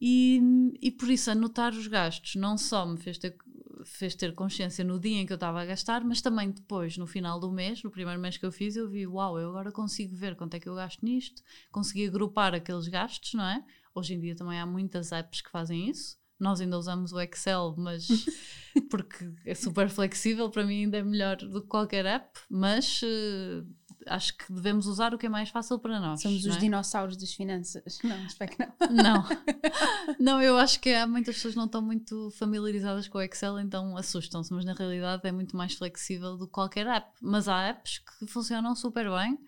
E, 0.00 0.40
e 0.80 0.90
por 0.90 1.10
isso 1.10 1.30
anotar 1.30 1.72
os 1.74 1.86
gastos 1.86 2.34
não 2.36 2.56
só 2.56 2.86
me 2.86 2.96
fez 2.96 3.18
ter 3.18 3.36
fez 3.84 4.14
ter 4.14 4.34
consciência 4.34 4.84
no 4.84 4.98
dia 4.98 5.20
em 5.20 5.26
que 5.26 5.32
eu 5.32 5.36
estava 5.36 5.60
a 5.60 5.64
gastar, 5.64 6.04
mas 6.04 6.20
também 6.20 6.50
depois, 6.50 6.96
no 6.96 7.06
final 7.06 7.38
do 7.38 7.50
mês, 7.50 7.82
no 7.82 7.90
primeiro 7.90 8.20
mês 8.20 8.36
que 8.36 8.44
eu 8.44 8.52
fiz, 8.52 8.76
eu 8.76 8.88
vi, 8.88 9.06
uau, 9.06 9.38
eu 9.38 9.50
agora 9.50 9.72
consigo 9.72 10.14
ver 10.14 10.36
quanto 10.36 10.54
é 10.54 10.60
que 10.60 10.68
eu 10.68 10.74
gasto 10.74 11.04
nisto, 11.04 11.42
consegui 11.70 12.06
agrupar 12.06 12.54
aqueles 12.54 12.88
gastos, 12.88 13.34
não 13.34 13.44
é? 13.44 13.64
Hoje 13.94 14.14
em 14.14 14.20
dia 14.20 14.36
também 14.36 14.58
há 14.58 14.66
muitas 14.66 15.12
apps 15.12 15.40
que 15.40 15.50
fazem 15.50 15.88
isso. 15.88 16.18
Nós 16.38 16.60
ainda 16.60 16.78
usamos 16.78 17.12
o 17.12 17.20
Excel, 17.20 17.74
mas 17.76 18.08
porque 18.90 19.30
é 19.44 19.54
super 19.54 19.90
flexível, 19.90 20.48
para 20.48 20.64
mim 20.64 20.84
ainda 20.84 20.98
é 20.98 21.02
melhor 21.02 21.36
do 21.36 21.60
que 21.60 21.68
qualquer 21.68 22.06
app, 22.06 22.40
mas 22.48 23.02
uh, 23.02 23.66
acho 24.10 24.36
que 24.36 24.52
devemos 24.52 24.86
usar 24.86 25.14
o 25.14 25.18
que 25.18 25.26
é 25.26 25.28
mais 25.28 25.48
fácil 25.48 25.78
para 25.78 26.00
nós. 26.00 26.20
Somos 26.20 26.44
os 26.44 26.56
é? 26.56 26.58
dinossauros 26.58 27.16
das 27.16 27.32
finanças. 27.32 27.98
Não, 28.04 28.26
espero 28.26 28.50
que 28.50 28.58
não. 28.58 28.72
Não. 28.90 29.24
Não, 30.18 30.42
eu 30.42 30.58
acho 30.58 30.80
que 30.80 30.90
há 30.92 31.06
muitas 31.06 31.36
pessoas 31.36 31.54
que 31.54 31.58
não 31.58 31.66
estão 31.66 31.80
muito 31.80 32.30
familiarizadas 32.32 33.08
com 33.08 33.18
o 33.18 33.22
Excel, 33.22 33.58
então 33.60 33.96
assustam-se, 33.96 34.52
mas 34.52 34.64
na 34.64 34.74
realidade 34.74 35.26
é 35.26 35.32
muito 35.32 35.56
mais 35.56 35.74
flexível 35.74 36.36
do 36.36 36.46
que 36.46 36.52
qualquer 36.52 36.86
app. 36.86 37.08
Mas 37.20 37.48
há 37.48 37.68
apps 37.68 37.98
que 37.98 38.26
funcionam 38.26 38.74
super 38.74 39.08
bem 39.10 39.38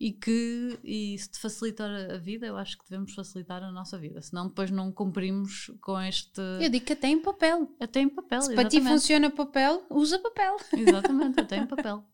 e 0.00 0.12
que 0.12 0.78
e 0.84 1.18
se 1.18 1.30
te 1.30 1.38
facilitar 1.38 1.90
a 1.90 2.16
vida, 2.18 2.46
eu 2.46 2.56
acho 2.56 2.78
que 2.78 2.84
devemos 2.88 3.14
facilitar 3.14 3.62
a 3.62 3.72
nossa 3.72 3.98
vida, 3.98 4.22
senão 4.22 4.46
depois 4.46 4.70
não 4.70 4.92
cumprimos 4.92 5.70
com 5.80 6.00
este. 6.00 6.40
Eu 6.60 6.70
digo 6.70 6.84
que 6.84 6.92
até 6.92 7.08
em 7.08 7.20
papel. 7.20 7.68
Até 7.80 8.00
em 8.00 8.08
papel. 8.08 8.42
Se 8.42 8.52
exatamente. 8.52 8.70
para 8.70 8.80
ti 8.80 8.88
funciona 8.88 9.30
papel, 9.30 9.84
usa 9.90 10.18
papel. 10.18 10.56
Exatamente, 10.72 11.40
até 11.40 11.56
em 11.56 11.66
papel. 11.66 12.04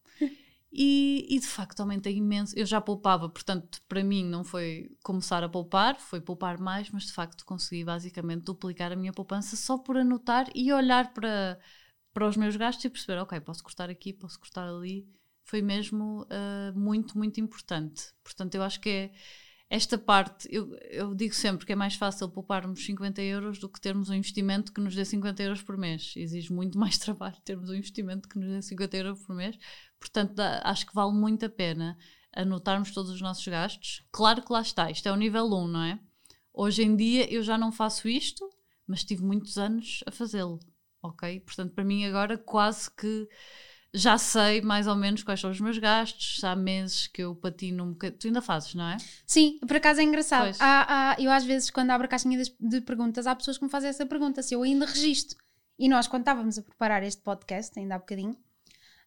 E, 0.76 1.24
e, 1.30 1.38
de 1.38 1.46
facto 1.46 1.78
aumentei 1.78 2.16
imenso. 2.16 2.52
Eu 2.58 2.66
já 2.66 2.80
poupava, 2.80 3.28
portanto, 3.28 3.80
para 3.88 4.02
mim 4.02 4.24
não 4.24 4.42
foi 4.42 4.90
começar 5.04 5.44
a 5.44 5.48
poupar, 5.48 6.00
foi 6.00 6.20
poupar 6.20 6.58
mais, 6.58 6.90
mas 6.90 7.04
de 7.04 7.12
facto 7.12 7.44
consegui 7.44 7.84
basicamente 7.84 8.42
duplicar 8.42 8.90
a 8.90 8.96
minha 8.96 9.12
poupança 9.12 9.54
só 9.54 9.78
por 9.78 9.96
anotar 9.96 10.50
e 10.52 10.72
olhar 10.72 11.14
para, 11.14 11.60
para 12.12 12.26
os 12.26 12.36
meus 12.36 12.56
gastos 12.56 12.84
e 12.84 12.90
perceber, 12.90 13.20
ok, 13.20 13.38
posso 13.40 13.62
cortar 13.62 13.88
aqui, 13.88 14.12
posso 14.12 14.36
cortar 14.40 14.68
ali. 14.68 15.06
Foi 15.44 15.62
mesmo 15.62 16.22
uh, 16.22 16.76
muito, 16.76 17.16
muito 17.16 17.40
importante. 17.40 18.12
Portanto, 18.24 18.56
eu 18.56 18.62
acho 18.64 18.80
que 18.80 18.88
é 18.90 19.12
esta 19.70 19.96
parte, 19.96 20.46
eu, 20.50 20.72
eu 20.90 21.14
digo 21.14 21.34
sempre 21.34 21.66
que 21.66 21.72
é 21.72 21.76
mais 21.76 21.94
fácil 21.96 22.28
pouparmos 22.28 22.84
50 22.84 23.22
euros 23.22 23.58
do 23.58 23.68
que 23.68 23.80
termos 23.80 24.10
um 24.10 24.14
investimento 24.14 24.72
que 24.72 24.80
nos 24.80 24.94
dê 24.94 25.04
50 25.04 25.42
euros 25.42 25.62
por 25.62 25.76
mês. 25.76 26.14
Exige 26.16 26.52
muito 26.52 26.78
mais 26.78 26.98
trabalho 26.98 27.36
termos 27.44 27.70
um 27.70 27.74
investimento 27.74 28.28
que 28.28 28.38
nos 28.38 28.48
dê 28.48 28.62
50 28.62 28.96
euros 28.96 29.20
por 29.20 29.34
mês. 29.34 29.58
Portanto, 30.04 30.38
acho 30.62 30.84
que 30.84 30.94
vale 30.94 31.14
muito 31.14 31.46
a 31.46 31.49
pena 31.49 31.96
anotarmos 32.37 32.90
todos 32.90 33.11
os 33.11 33.23
nossos 33.23 33.46
gastos. 33.49 34.02
Claro 34.12 34.42
que 34.42 34.52
lá 34.52 34.61
está, 34.61 34.90
isto 34.90 35.08
é 35.08 35.12
o 35.12 35.16
nível 35.16 35.46
1, 35.46 35.66
não 35.66 35.82
é? 35.82 35.99
Hoje 36.52 36.82
em 36.82 36.94
dia 36.94 37.32
eu 37.32 37.42
já 37.42 37.56
não 37.56 37.73
faço 37.73 38.06
isto, 38.06 38.46
mas 38.87 39.02
tive 39.02 39.25
muitos 39.25 39.56
anos 39.56 40.04
a 40.06 40.11
fazê-lo, 40.11 40.61
ok? 41.02 41.40
Portanto, 41.40 41.73
para 41.73 41.84
mim 41.84 42.04
agora 42.04 42.37
quase 42.37 42.90
que 42.90 43.26
já 43.94 44.18
sei 44.18 44.61
mais 44.61 44.87
ou 44.87 44.94
menos 44.94 45.23
quais 45.23 45.40
são 45.40 45.50
os 45.50 45.58
meus 45.58 45.78
gastos, 45.78 46.44
há 46.44 46.54
meses 46.54 47.06
que 47.06 47.23
eu 47.23 47.34
patino 47.34 47.84
um 47.84 47.92
bocadinho. 47.92 48.18
Tu 48.18 48.26
ainda 48.26 48.42
fazes, 48.42 48.75
não 48.75 48.84
é? 48.84 48.99
Sim, 49.26 49.58
por 49.66 49.76
acaso 49.76 50.00
é 50.00 50.04
engraçado. 50.04 50.54
Há, 50.61 51.12
há, 51.12 51.16
eu 51.18 51.30
às 51.30 51.44
vezes, 51.44 51.70
quando 51.70 51.92
abro 51.92 52.04
a 52.04 52.08
caixinha 52.08 52.42
de, 52.61 52.80
perguntas, 52.82 53.26
há 53.26 53.34
pessoas 53.34 53.56
que 53.56 53.64
me 53.64 53.70
fazem 53.70 53.88
essa 53.88 54.04
pergunta, 54.04 54.42
se 54.42 54.54
eu 54.54 54.62
ainda 54.62 54.84
registro. 54.84 55.38
E 55.78 55.88
nós, 55.88 56.06
quando 56.06 56.23
estávamos 56.23 56.58
a 56.58 56.62
preparar 56.62 57.02
este 57.02 57.23
podcast, 57.23 57.78
ainda 57.78 57.94
há 57.94 57.99
bocadinho, 57.99 58.37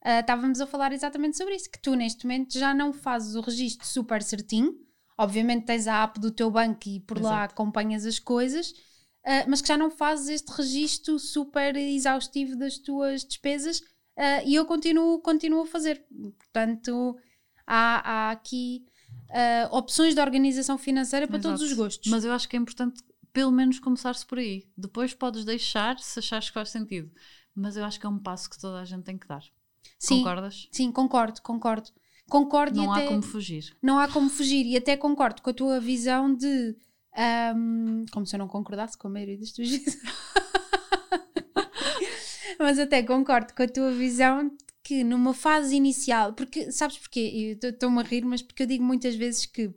uh, 0.07 0.21
estávamos 0.21 0.61
a 0.61 0.67
falar 0.67 0.93
exatamente 0.93 1.37
sobre 1.37 1.55
isso, 1.55 1.69
que 1.69 1.81
tu 1.81 1.95
neste 1.95 2.25
momento 2.25 2.57
já 2.57 2.73
não 2.73 2.93
fazes 2.93 3.35
o 3.35 3.41
registro 3.41 3.85
super 3.85 4.23
certinho, 4.23 4.73
obviamente 5.17 5.65
tens 5.65 5.87
a 5.87 6.03
app 6.03 6.19
do 6.19 6.31
teu 6.31 6.49
banco 6.49 6.87
e 6.87 6.99
por 7.01 7.17
Exato. 7.17 7.35
lá 7.35 7.43
acompanhas 7.43 8.05
as 8.05 8.19
coisas, 8.19 8.71
uh, 8.71 9.45
mas 9.47 9.61
que 9.61 9.67
já 9.67 9.77
não 9.77 9.91
fazes 9.91 10.29
este 10.29 10.51
registro 10.51 11.19
super 11.19 11.75
exaustivo 11.75 12.55
das 12.55 12.77
tuas 12.77 13.25
despesas, 13.25 13.81
Uh, 14.17 14.41
e 14.47 14.55
eu 14.55 14.65
continuo, 14.65 15.19
continuo 15.19 15.61
a 15.61 15.67
fazer. 15.67 16.03
Portanto, 16.39 17.15
há, 17.67 18.29
há 18.29 18.31
aqui 18.31 18.83
uh, 19.29 19.75
opções 19.75 20.15
de 20.15 20.21
organização 20.21 20.75
financeira 20.75 21.27
para 21.27 21.37
Exato. 21.37 21.55
todos 21.55 21.71
os 21.71 21.77
gostos. 21.77 22.11
Mas 22.11 22.25
eu 22.25 22.33
acho 22.33 22.49
que 22.49 22.55
é 22.55 22.59
importante, 22.59 23.03
pelo 23.31 23.51
menos, 23.51 23.79
começar-se 23.79 24.25
por 24.25 24.39
aí. 24.39 24.67
Depois 24.75 25.13
podes 25.13 25.45
deixar 25.45 25.99
se 25.99 26.17
achares 26.17 26.47
que 26.47 26.55
faz 26.55 26.69
sentido. 26.69 27.11
Mas 27.53 27.77
eu 27.77 27.85
acho 27.85 27.99
que 27.99 28.07
é 28.07 28.09
um 28.09 28.17
passo 28.17 28.49
que 28.49 28.59
toda 28.59 28.79
a 28.79 28.85
gente 28.85 29.03
tem 29.03 29.19
que 29.19 29.27
dar. 29.27 29.43
Sim, 29.99 30.17
Concordas? 30.19 30.67
sim, 30.71 30.91
concordo, 30.91 31.41
concordo. 31.41 31.89
Concordo 32.29 32.75
Não 32.75 32.91
há 32.91 33.01
como 33.03 33.21
fugir. 33.21 33.73
não 33.81 33.97
há 33.99 34.07
como 34.09 34.29
fugir. 34.29 34.65
E 34.65 34.75
até 34.75 34.97
concordo 34.97 35.41
com 35.41 35.49
a 35.49 35.53
tua 35.53 35.79
visão 35.79 36.33
de. 36.35 36.75
ahm, 37.15 38.03
como 38.11 38.25
se 38.25 38.35
eu 38.35 38.39
não 38.39 38.49
concordasse 38.49 38.97
com 38.97 39.07
a 39.07 39.11
maioria 39.11 39.37
das 39.37 39.51
tuas 39.53 39.69
visões. 39.69 39.97
Mas 42.59 42.79
até 42.79 43.03
concordo 43.03 43.53
com 43.53 43.63
a 43.63 43.67
tua 43.67 43.91
visão 43.91 44.49
de 44.49 44.55
que 44.83 45.03
numa 45.03 45.33
fase 45.33 45.75
inicial, 45.75 46.33
porque 46.33 46.71
sabes 46.71 46.97
porquê? 46.97 47.57
Eu 47.61 47.69
estou-me 47.69 47.99
a 47.99 48.03
rir, 48.03 48.23
mas 48.25 48.41
porque 48.41 48.63
eu 48.63 48.67
digo 48.67 48.83
muitas 48.83 49.15
vezes 49.15 49.45
que 49.45 49.71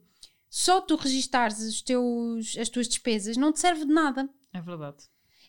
só 0.49 0.81
tu 0.81 0.97
registares 0.97 1.59
os 1.61 1.83
teus, 1.83 2.57
as 2.57 2.69
tuas 2.69 2.89
despesas 2.89 3.37
não 3.37 3.53
te 3.53 3.61
serve 3.61 3.85
de 3.85 3.93
nada. 3.93 4.29
É 4.53 4.61
verdade. 4.61 4.99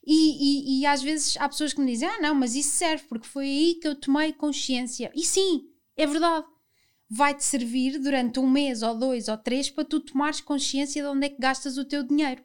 E, 0.05 0.79
e, 0.79 0.81
e 0.81 0.85
às 0.85 1.01
vezes 1.01 1.37
há 1.37 1.47
pessoas 1.47 1.73
que 1.73 1.81
me 1.81 1.91
dizem: 1.91 2.07
Ah, 2.07 2.19
não, 2.19 2.35
mas 2.35 2.55
isso 2.55 2.71
serve 2.71 3.03
porque 3.07 3.27
foi 3.27 3.45
aí 3.45 3.75
que 3.75 3.87
eu 3.87 3.95
tomei 3.95 4.33
consciência. 4.33 5.11
E 5.15 5.23
sim, 5.23 5.69
é 5.95 6.07
verdade. 6.07 6.45
Vai-te 7.09 7.43
servir 7.43 7.99
durante 7.99 8.39
um 8.39 8.49
mês 8.49 8.81
ou 8.81 8.97
dois 8.97 9.27
ou 9.27 9.37
três 9.37 9.69
para 9.69 9.83
tu 9.83 9.99
tomares 9.99 10.39
consciência 10.39 11.01
de 11.01 11.07
onde 11.07 11.25
é 11.25 11.29
que 11.29 11.41
gastas 11.41 11.77
o 11.77 11.85
teu 11.85 12.03
dinheiro. 12.03 12.41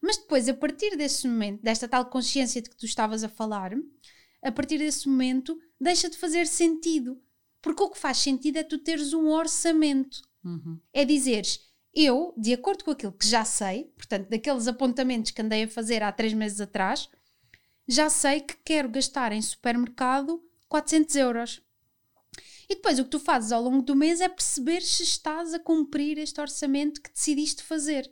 Mas 0.00 0.16
depois, 0.16 0.48
a 0.48 0.54
partir 0.54 0.96
desse 0.96 1.26
momento, 1.26 1.62
desta 1.62 1.88
tal 1.88 2.06
consciência 2.06 2.62
de 2.62 2.70
que 2.70 2.76
tu 2.76 2.86
estavas 2.86 3.24
a 3.24 3.28
falar, 3.28 3.72
a 4.42 4.52
partir 4.52 4.78
desse 4.78 5.08
momento, 5.08 5.58
deixa 5.80 6.08
de 6.08 6.16
fazer 6.16 6.46
sentido. 6.46 7.20
Porque 7.60 7.82
o 7.82 7.90
que 7.90 7.98
faz 7.98 8.18
sentido 8.18 8.58
é 8.58 8.62
tu 8.62 8.78
teres 8.78 9.12
um 9.12 9.26
orçamento. 9.26 10.22
Uhum. 10.44 10.78
É 10.92 11.04
dizeres, 11.04 11.60
eu, 11.96 12.34
de 12.36 12.52
acordo 12.52 12.84
com 12.84 12.90
aquilo 12.90 13.12
que 13.12 13.26
já 13.26 13.42
sei, 13.42 13.84
portanto, 13.96 14.28
daqueles 14.28 14.68
apontamentos 14.68 15.30
que 15.30 15.40
andei 15.40 15.64
a 15.64 15.68
fazer 15.68 16.02
há 16.02 16.12
três 16.12 16.34
meses 16.34 16.60
atrás, 16.60 17.08
já 17.88 18.10
sei 18.10 18.40
que 18.40 18.54
quero 18.62 18.90
gastar 18.90 19.32
em 19.32 19.40
supermercado 19.40 20.42
400 20.68 21.16
euros. 21.16 21.62
E 22.68 22.74
depois 22.74 22.98
o 22.98 23.04
que 23.04 23.10
tu 23.10 23.20
fazes 23.20 23.50
ao 23.50 23.62
longo 23.62 23.80
do 23.82 23.96
mês 23.96 24.20
é 24.20 24.28
perceber 24.28 24.82
se 24.82 25.04
estás 25.04 25.54
a 25.54 25.58
cumprir 25.58 26.18
este 26.18 26.38
orçamento 26.38 27.00
que 27.00 27.10
decidiste 27.10 27.62
fazer. 27.62 28.10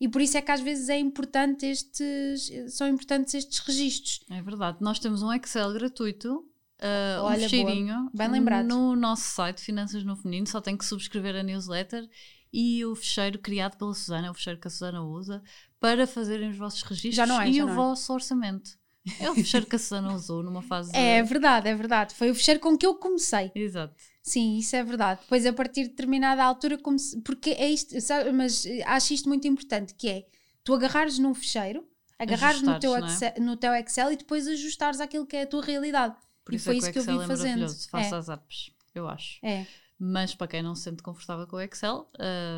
E 0.00 0.08
por 0.08 0.22
isso 0.22 0.38
é 0.38 0.40
que 0.40 0.50
às 0.50 0.60
vezes 0.60 0.88
é 0.88 0.98
importante 0.98 1.66
estes, 1.66 2.50
são 2.74 2.88
importantes 2.88 3.34
estes 3.34 3.58
registros. 3.58 4.20
É 4.30 4.40
verdade. 4.40 4.78
Nós 4.80 4.98
temos 4.98 5.22
um 5.22 5.30
Excel 5.30 5.74
gratuito, 5.74 6.38
uh, 6.38 7.22
Olha, 7.22 7.36
um 7.36 7.40
fecheirinho 7.40 8.10
Bem 8.14 8.28
lembrado. 8.28 8.66
no 8.66 8.96
nosso 8.96 9.24
site 9.34 9.60
Finanças 9.60 10.04
no 10.04 10.16
Feminino. 10.16 10.46
Só 10.46 10.60
tem 10.60 10.74
que 10.74 10.86
subscrever 10.86 11.36
a 11.36 11.42
newsletter 11.42 12.08
e 12.52 12.84
o 12.84 12.94
fecheiro 12.94 13.38
criado 13.38 13.76
pela 13.76 13.94
Susana, 13.94 14.26
é 14.28 14.30
o 14.30 14.34
fecheiro 14.34 14.58
que 14.58 14.68
a 14.68 14.70
Susana 14.70 15.02
usa, 15.02 15.42
para 15.78 16.06
fazerem 16.06 16.50
os 16.50 16.56
vossos 16.56 16.82
registros 16.82 17.30
é, 17.30 17.48
e 17.48 17.62
o 17.62 17.68
é. 17.68 17.74
vosso 17.74 18.12
orçamento. 18.12 18.78
É 19.18 19.30
o 19.30 19.34
fecheiro 19.34 19.66
que 19.66 19.76
a 19.76 19.78
Susana 19.78 20.12
usou 20.12 20.42
numa 20.42 20.62
fase. 20.62 20.94
É 20.94 21.22
verdade, 21.22 21.68
é 21.68 21.74
verdade. 21.74 22.14
Foi 22.14 22.30
o 22.30 22.34
fecheiro 22.34 22.60
com 22.60 22.76
que 22.76 22.84
eu 22.84 22.94
comecei. 22.94 23.50
Exato. 23.54 23.94
Sim, 24.22 24.58
isso 24.58 24.76
é 24.76 24.84
verdade. 24.84 25.20
Depois, 25.22 25.46
a 25.46 25.52
partir 25.52 25.84
de 25.84 25.88
determinada 25.90 26.44
altura, 26.44 26.76
comece... 26.76 27.20
porque 27.22 27.50
é 27.50 27.70
isto, 27.70 27.98
sabe, 28.00 28.30
mas 28.32 28.66
eh, 28.66 28.82
acho 28.84 29.14
isto 29.14 29.28
muito 29.28 29.48
importante, 29.48 29.94
que 29.94 30.08
é 30.08 30.26
tu 30.62 30.74
agarrares 30.74 31.18
num 31.18 31.34
fecheiro, 31.34 31.88
agarrares 32.18 32.60
no 32.60 32.78
teu, 32.78 32.94
é? 32.94 33.00
Excel, 33.00 33.32
no 33.40 33.56
teu 33.56 33.74
Excel 33.74 34.12
e 34.12 34.16
depois 34.16 34.46
ajustares 34.46 35.00
aquilo 35.00 35.26
que 35.26 35.36
é 35.36 35.42
a 35.42 35.46
tua 35.46 35.64
realidade. 35.64 36.14
Por 36.44 36.52
E 36.52 36.56
isso 36.56 36.66
foi 36.66 36.74
é 36.74 36.78
isso 36.78 36.86
que 36.88 36.92
que 36.92 36.98
eu 36.98 37.04
vim 37.04 37.22
é 37.22 37.26
fazendo. 37.26 37.66
Faça 37.90 38.16
É. 38.16 38.18
as 38.18 38.28
apps, 38.28 38.70
eu 38.94 39.08
acho. 39.08 39.38
É, 39.42 39.66
Mas 40.02 40.34
para 40.34 40.48
quem 40.48 40.62
não 40.62 40.74
se 40.74 40.84
sente 40.84 41.02
confortável 41.02 41.46
com 41.46 41.56
o 41.56 41.60
Excel, 41.60 42.10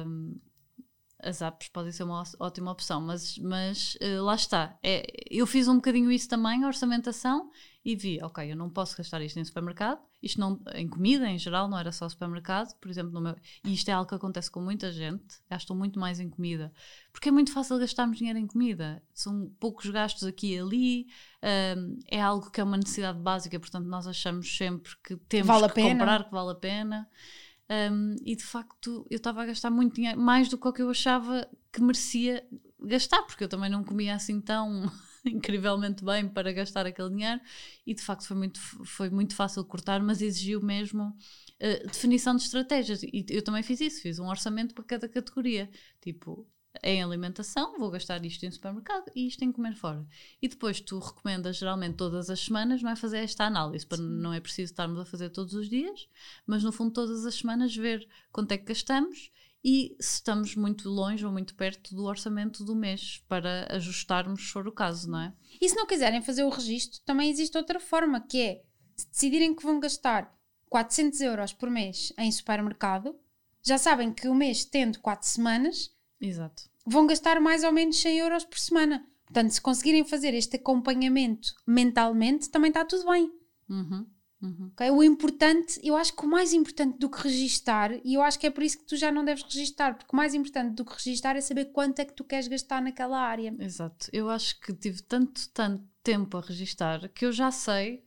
hum, 0.07 0.39
as 1.19 1.43
apps 1.43 1.69
podem 1.69 1.91
ser 1.91 2.05
uma 2.05 2.23
ótima 2.39 2.71
opção. 2.71 3.01
Mas, 3.01 3.37
mas 3.39 3.99
eh, 4.01 4.21
lá 4.21 4.37
está. 4.37 4.79
É, 4.81 5.05
eu 5.29 5.45
fiz 5.45 5.67
um 5.67 5.75
bocadinho 5.75 6.11
isso 6.13 6.29
também, 6.29 6.65
orçamentação, 6.65 7.51
e 7.85 7.97
vi, 7.97 8.19
ok, 8.23 8.51
eu 8.53 8.57
não 8.57 8.71
posso 8.71 8.97
gastar 8.97 9.21
isto 9.23 9.39
em 9.41 9.45
supermercado, 9.45 10.01
isto 10.23 10.39
não, 10.39 10.61
em 10.75 10.89
comida 10.89 11.29
em 11.29 11.37
geral, 11.37 11.69
não 11.69 11.77
era 11.77 11.91
só 11.91 12.09
supermercado, 12.09 12.75
por 12.79 12.89
exemplo, 12.89 13.13
no 13.13 13.21
meu, 13.21 13.37
e 13.65 13.73
isto 13.73 13.89
é 13.89 13.93
algo 13.93 14.09
que 14.09 14.15
acontece 14.15 14.51
com 14.51 14.61
muita 14.61 14.93
gente, 14.93 15.41
gastam 15.51 15.77
muito 15.77 15.99
mais 15.99 16.21
em 16.21 16.31
comida, 16.31 16.73
porque 17.11 17.29
é 17.29 17.33
muito 17.33 17.53
fácil 17.53 17.79
gastarmos 17.79 18.19
dinheiro 18.19 18.39
em 18.39 18.47
comida, 18.47 19.03
são 19.13 19.51
poucos 19.59 19.91
gastos 19.91 20.25
aqui 20.25 20.55
e 20.55 20.59
ali, 20.59 21.07
hum, 21.77 21.99
é 22.09 22.21
algo 22.21 22.51
que 22.51 22.61
é 22.61 22.65
uma 22.65 22.77
necessidade 22.77 23.19
básica, 23.19 23.59
portanto 23.59 23.87
nós 23.87 24.07
achamos 24.07 24.57
sempre 24.57 24.93
que 25.03 25.17
temos 25.17 25.49
Vale 25.49 25.73
que 25.73 25.83
comprar, 25.83 26.25
que 26.25 26.31
vale 26.31 26.53
a 26.53 26.55
pena. 26.55 27.09
Um, 27.71 28.17
e 28.25 28.37
de 28.37 28.43
facto 28.45 29.07
eu 29.09 29.17
estava 29.17 29.43
a 29.43 29.47
gastar 29.47 29.71
muito 29.71 29.95
dinheiro, 29.95 30.21
mais 30.21 30.49
do 30.49 30.59
que 30.59 30.83
eu 30.83 30.91
achava 30.91 31.49
que 31.73 31.81
merecia 31.81 32.45
gastar, 32.79 33.23
porque 33.23 33.45
eu 33.45 33.49
também 33.49 33.71
não 33.71 33.83
comia 33.83 34.15
assim 34.15 34.41
tão 34.41 34.91
incrivelmente 35.27 36.05
bem 36.05 36.29
para 36.29 36.53
gastar 36.53 36.87
aquele 36.87 37.11
dinheiro 37.11 37.41
e 37.87 37.95
de 37.95 38.03
facto 38.03 38.27
foi 38.27 38.37
muito, 38.37 38.61
foi 38.61 39.11
muito 39.11 39.35
fácil 39.35 39.65
cortar, 39.65 40.03
mas 40.03 40.21
exigiu 40.21 40.61
mesmo 40.61 41.05
uh, 41.09 41.87
definição 41.87 42.35
de 42.37 42.43
estratégias. 42.43 43.03
E 43.03 43.25
eu 43.31 43.43
também 43.43 43.63
fiz 43.63 43.81
isso, 43.81 44.03
fiz 44.03 44.19
um 44.19 44.29
orçamento 44.29 44.75
para 44.75 44.85
cada 44.85 45.09
categoria. 45.09 45.71
Tipo, 46.01 46.47
em 46.83 47.03
alimentação, 47.03 47.79
vou 47.79 47.91
gastar 47.91 48.25
isto 48.25 48.45
em 48.45 48.51
supermercado 48.51 49.05
e 49.15 49.27
isto 49.27 49.45
em 49.45 49.53
comer 49.53 49.75
fora. 49.75 50.07
E 50.41 50.49
depois 50.49 50.81
tu 50.81 50.99
recomendas 50.99 51.57
geralmente 51.57 51.97
todas 51.97 52.31
as 52.31 52.41
semanas, 52.41 52.83
não 52.83 52.91
é 52.91 52.97
fazer 52.97 53.19
esta 53.19 53.45
análise, 53.45 53.87
para 53.87 53.99
não 53.99 54.33
é 54.33 54.41
preciso 54.41 54.73
estarmos 54.73 54.99
a 54.99 55.05
fazer 55.05 55.31
todos 55.31 55.55
os 55.55 55.69
dias, 55.69 56.09
mas 56.47 56.63
no 56.63 56.73
fundo 56.73 56.93
todas 56.93 57.27
as 57.27 57.35
semanas 57.35 57.75
ver 57.77 58.09
quanto 58.31 58.53
é 58.53 58.59
que 58.59 58.65
gastamos 58.65 59.31
e 59.65 59.97
se 60.01 60.15
estamos 60.15 60.57
muito 60.57 60.89
longe 60.89 61.25
ou 61.25 61.33
muito 61.33 61.55
perto 61.55 61.95
do 61.95 62.05
orçamento 62.05 62.65
do 62.65 62.75
mês 62.75 63.23
para 63.29 63.67
ajustarmos 63.75 64.47
se 64.47 64.53
for 64.53 64.67
o 64.67 64.73
caso, 64.73 65.11
não 65.11 65.21
é? 65.21 65.33
E 65.61 65.69
se 65.69 65.77
não 65.77 65.87
quiserem 65.87 66.21
fazer 66.23 66.43
o 66.43 66.49
registro, 66.49 67.01
também 67.05 67.31
existe 67.31 67.57
outra 67.57 67.79
forma, 67.79 68.21
que 68.21 68.41
é 68.41 68.63
se 68.97 69.09
decidirem 69.09 69.55
que 69.55 69.63
vão 69.63 69.79
gastar 69.79 70.37
400 70.69 71.21
euros 71.21 71.53
por 71.53 71.71
mês 71.71 72.13
em 72.19 72.31
supermercado, 72.33 73.15
já 73.63 73.79
sabem 73.79 74.13
que 74.13 74.29
o 74.29 74.35
mês 74.35 74.65
tendo 74.65 74.99
4 74.99 75.29
semanas, 75.29 75.95
Exato. 76.21 76.65
vão 76.87 77.07
gastar 77.07 77.41
mais 77.41 77.63
ou 77.63 77.73
menos 77.73 78.01
100 78.01 78.19
euros 78.19 78.45
por 78.45 78.59
semana. 78.59 79.07
Portanto, 79.25 79.51
se 79.53 79.61
conseguirem 79.61 80.05
fazer 80.05 80.35
este 80.35 80.57
acompanhamento 80.57 81.55
mentalmente, 81.67 82.51
também 82.51 82.69
está 82.69 82.85
tudo 82.85 83.09
bem. 83.11 83.33
Uhum, 83.69 84.07
uhum. 84.43 84.71
ok? 84.73 84.91
O 84.91 85.03
importante, 85.03 85.81
eu 85.83 85.97
acho 85.97 86.15
que 86.15 86.25
o 86.25 86.29
mais 86.29 86.53
importante 86.53 86.99
do 86.99 87.09
que 87.09 87.23
registar, 87.23 87.93
e 88.05 88.15
eu 88.15 88.23
acho 88.23 88.39
que 88.39 88.47
é 88.47 88.51
por 88.51 88.63
isso 88.63 88.79
que 88.79 88.85
tu 88.85 88.97
já 88.97 89.11
não 89.13 89.25
deves 89.25 89.43
registar, 89.45 89.97
porque 89.97 90.13
o 90.13 90.17
mais 90.17 90.35
importante 90.35 90.75
do 90.75 90.85
que 90.85 90.93
registar 90.93 91.37
é 91.37 91.41
saber 91.41 91.67
quanto 91.67 92.01
é 92.01 92.05
que 92.05 92.13
tu 92.13 92.25
queres 92.25 92.49
gastar 92.49 92.83
naquela 92.83 93.21
área. 93.21 93.55
Exato. 93.59 94.09
Eu 94.13 94.29
acho 94.29 94.61
que 94.61 94.73
tive 94.73 95.03
tanto, 95.03 95.49
tanto 95.51 95.85
tempo 96.03 96.37
a 96.37 96.41
registar 96.41 97.09
que 97.11 97.25
eu 97.25 97.33
já 97.33 97.51
sei 97.51 98.05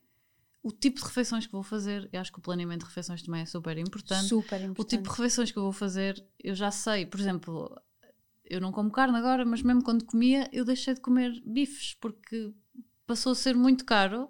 o 0.61 0.71
tipo 0.71 0.99
de 0.99 1.05
refeições 1.05 1.45
que 1.45 1.51
vou 1.51 1.61
fazer. 1.61 2.09
Eu 2.11 2.19
acho 2.19 2.31
que 2.31 2.39
o 2.39 2.41
planeamento 2.41 2.79
de 2.79 2.85
refeições 2.87 3.21
também 3.21 3.41
é 3.41 3.45
super 3.45 3.77
importante. 3.77 4.27
Super 4.27 4.59
O 4.61 4.63
importante. 4.65 4.89
tipo 4.89 5.03
de 5.03 5.09
refeições 5.09 5.51
que 5.51 5.57
eu 5.57 5.63
vou 5.63 5.71
fazer, 5.71 6.25
eu 6.43 6.55
já 6.55 6.71
sei. 6.71 7.05
Por 7.05 7.19
exemplo, 7.19 7.79
eu 8.43 8.59
não 8.59 8.71
como 8.71 8.89
carne 8.91 9.15
agora, 9.15 9.45
mas 9.45 9.61
mesmo 9.61 9.83
quando 9.83 10.03
comia, 10.03 10.49
eu 10.51 10.65
deixei 10.65 10.95
de 10.95 11.01
comer 11.01 11.39
bifes 11.45 11.93
porque 12.01 12.51
passou 13.05 13.33
a 13.33 13.35
ser 13.35 13.55
muito 13.55 13.85
caro 13.85 14.29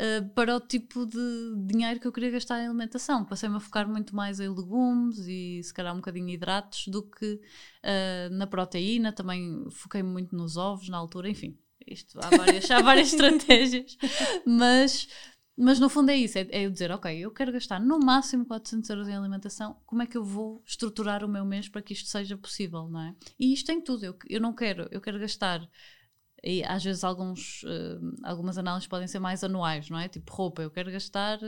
uh, 0.00 0.28
para 0.30 0.56
o 0.56 0.60
tipo 0.60 1.04
de 1.06 1.18
dinheiro 1.66 2.00
que 2.00 2.06
eu 2.06 2.12
queria 2.12 2.30
gastar 2.30 2.60
em 2.60 2.66
alimentação. 2.66 3.24
Passei-me 3.24 3.56
a 3.56 3.60
focar 3.60 3.88
muito 3.88 4.16
mais 4.16 4.40
em 4.40 4.48
legumes 4.48 5.18
e 5.28 5.62
se 5.62 5.72
calhar 5.72 5.92
um 5.92 5.98
bocadinho 5.98 6.28
em 6.28 6.32
hidratos 6.32 6.88
do 6.88 7.02
que 7.02 7.34
uh, 7.34 8.32
na 8.32 8.46
proteína. 8.46 9.12
Também 9.12 9.66
foquei-me 9.70 10.08
muito 10.08 10.34
nos 10.34 10.56
ovos 10.56 10.88
na 10.88 10.96
altura, 10.96 11.28
enfim. 11.28 11.58
Isto, 11.86 12.18
há 12.22 12.30
várias, 12.30 12.70
há 12.70 12.80
várias 12.82 13.08
estratégias, 13.12 13.96
mas 14.46 15.08
mas 15.62 15.78
no 15.78 15.90
fundo 15.90 16.10
é 16.10 16.16
isso, 16.16 16.38
é, 16.38 16.48
é 16.52 16.64
eu 16.64 16.70
dizer, 16.70 16.90
ok, 16.90 17.14
eu 17.18 17.30
quero 17.30 17.52
gastar 17.52 17.78
no 17.78 17.98
máximo 17.98 18.46
400 18.46 18.88
euros 18.88 19.08
em 19.08 19.14
alimentação, 19.14 19.76
como 19.84 20.00
é 20.00 20.06
que 20.06 20.16
eu 20.16 20.24
vou 20.24 20.62
estruturar 20.66 21.22
o 21.22 21.28
meu 21.28 21.44
mês 21.44 21.68
para 21.68 21.82
que 21.82 21.92
isto 21.92 22.08
seja 22.08 22.34
possível, 22.34 22.88
não 22.88 23.00
é? 23.00 23.14
E 23.38 23.52
isto 23.52 23.66
tem 23.66 23.78
tudo, 23.78 24.06
eu, 24.06 24.16
eu 24.30 24.40
não 24.40 24.54
quero, 24.54 24.88
eu 24.90 25.02
quero 25.02 25.18
gastar, 25.18 25.60
e 26.42 26.64
às 26.64 26.82
vezes 26.82 27.04
alguns, 27.04 27.62
uh, 27.64 28.16
algumas 28.24 28.58
análises 28.58 28.88
podem 28.88 29.06
ser 29.08 29.18
mais 29.18 29.44
anuais, 29.44 29.90
não 29.90 29.98
é? 29.98 30.08
Tipo 30.08 30.32
roupa, 30.32 30.62
eu 30.62 30.70
quero 30.70 30.90
gastar, 30.90 31.38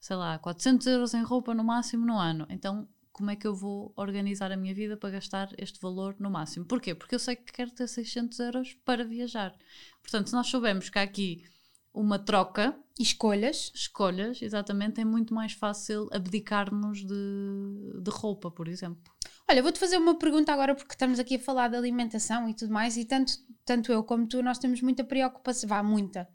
sei 0.00 0.16
lá, 0.16 0.38
400 0.38 0.86
euros 0.86 1.14
em 1.14 1.22
roupa 1.22 1.54
no 1.54 1.64
máximo 1.64 2.06
no 2.06 2.18
ano, 2.18 2.46
então 2.48 2.88
como 3.12 3.30
é 3.30 3.36
que 3.36 3.46
eu 3.46 3.54
vou 3.54 3.92
organizar 3.94 4.50
a 4.50 4.56
minha 4.56 4.74
vida 4.74 4.96
para 4.96 5.10
gastar 5.10 5.50
este 5.58 5.78
valor 5.80 6.16
no 6.18 6.30
máximo? 6.30 6.64
Porquê? 6.64 6.94
Porque 6.94 7.14
eu 7.14 7.18
sei 7.18 7.36
que 7.36 7.52
quero 7.52 7.70
ter 7.70 7.86
600 7.86 8.38
euros 8.40 8.74
para 8.84 9.04
viajar. 9.04 9.54
Portanto, 10.00 10.28
se 10.28 10.32
nós 10.34 10.46
soubermos 10.46 10.88
que 10.88 10.98
há 10.98 11.02
aqui 11.02 11.44
uma 11.92 12.18
troca, 12.18 12.74
escolhas, 12.98 13.70
escolhas, 13.74 14.40
exatamente, 14.40 15.00
é 15.00 15.04
muito 15.04 15.34
mais 15.34 15.52
fácil 15.52 16.08
abdicarmos 16.10 17.04
de, 17.04 18.02
de 18.02 18.10
roupa, 18.10 18.50
por 18.50 18.66
exemplo. 18.66 19.12
Olha, 19.52 19.62
vou-te 19.62 19.78
fazer 19.78 19.98
uma 19.98 20.14
pergunta 20.14 20.50
agora, 20.50 20.74
porque 20.74 20.94
estamos 20.94 21.18
aqui 21.18 21.36
a 21.36 21.38
falar 21.38 21.68
de 21.68 21.76
alimentação 21.76 22.48
e 22.48 22.54
tudo 22.54 22.72
mais, 22.72 22.96
e 22.96 23.04
tanto, 23.04 23.34
tanto 23.66 23.92
eu 23.92 24.02
como 24.02 24.26
tu, 24.26 24.42
nós 24.42 24.58
temos 24.58 24.80
muita 24.80 25.04
preocupação, 25.04 25.68
vá, 25.68 25.82
muita, 25.82 26.26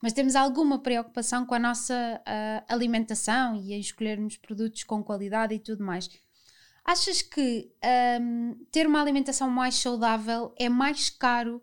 mas 0.00 0.12
temos 0.12 0.36
alguma 0.36 0.78
preocupação 0.78 1.44
com 1.44 1.56
a 1.56 1.58
nossa 1.58 1.92
uh, 2.20 2.72
alimentação 2.72 3.56
e 3.56 3.74
a 3.74 3.76
escolhermos 3.76 4.36
produtos 4.36 4.84
com 4.84 5.02
qualidade 5.02 5.52
e 5.52 5.58
tudo 5.58 5.82
mais. 5.82 6.08
Achas 6.84 7.22
que 7.22 7.72
um, 8.22 8.54
ter 8.70 8.86
uma 8.86 9.02
alimentação 9.02 9.50
mais 9.50 9.74
saudável 9.74 10.54
é 10.56 10.68
mais 10.68 11.10
caro 11.10 11.60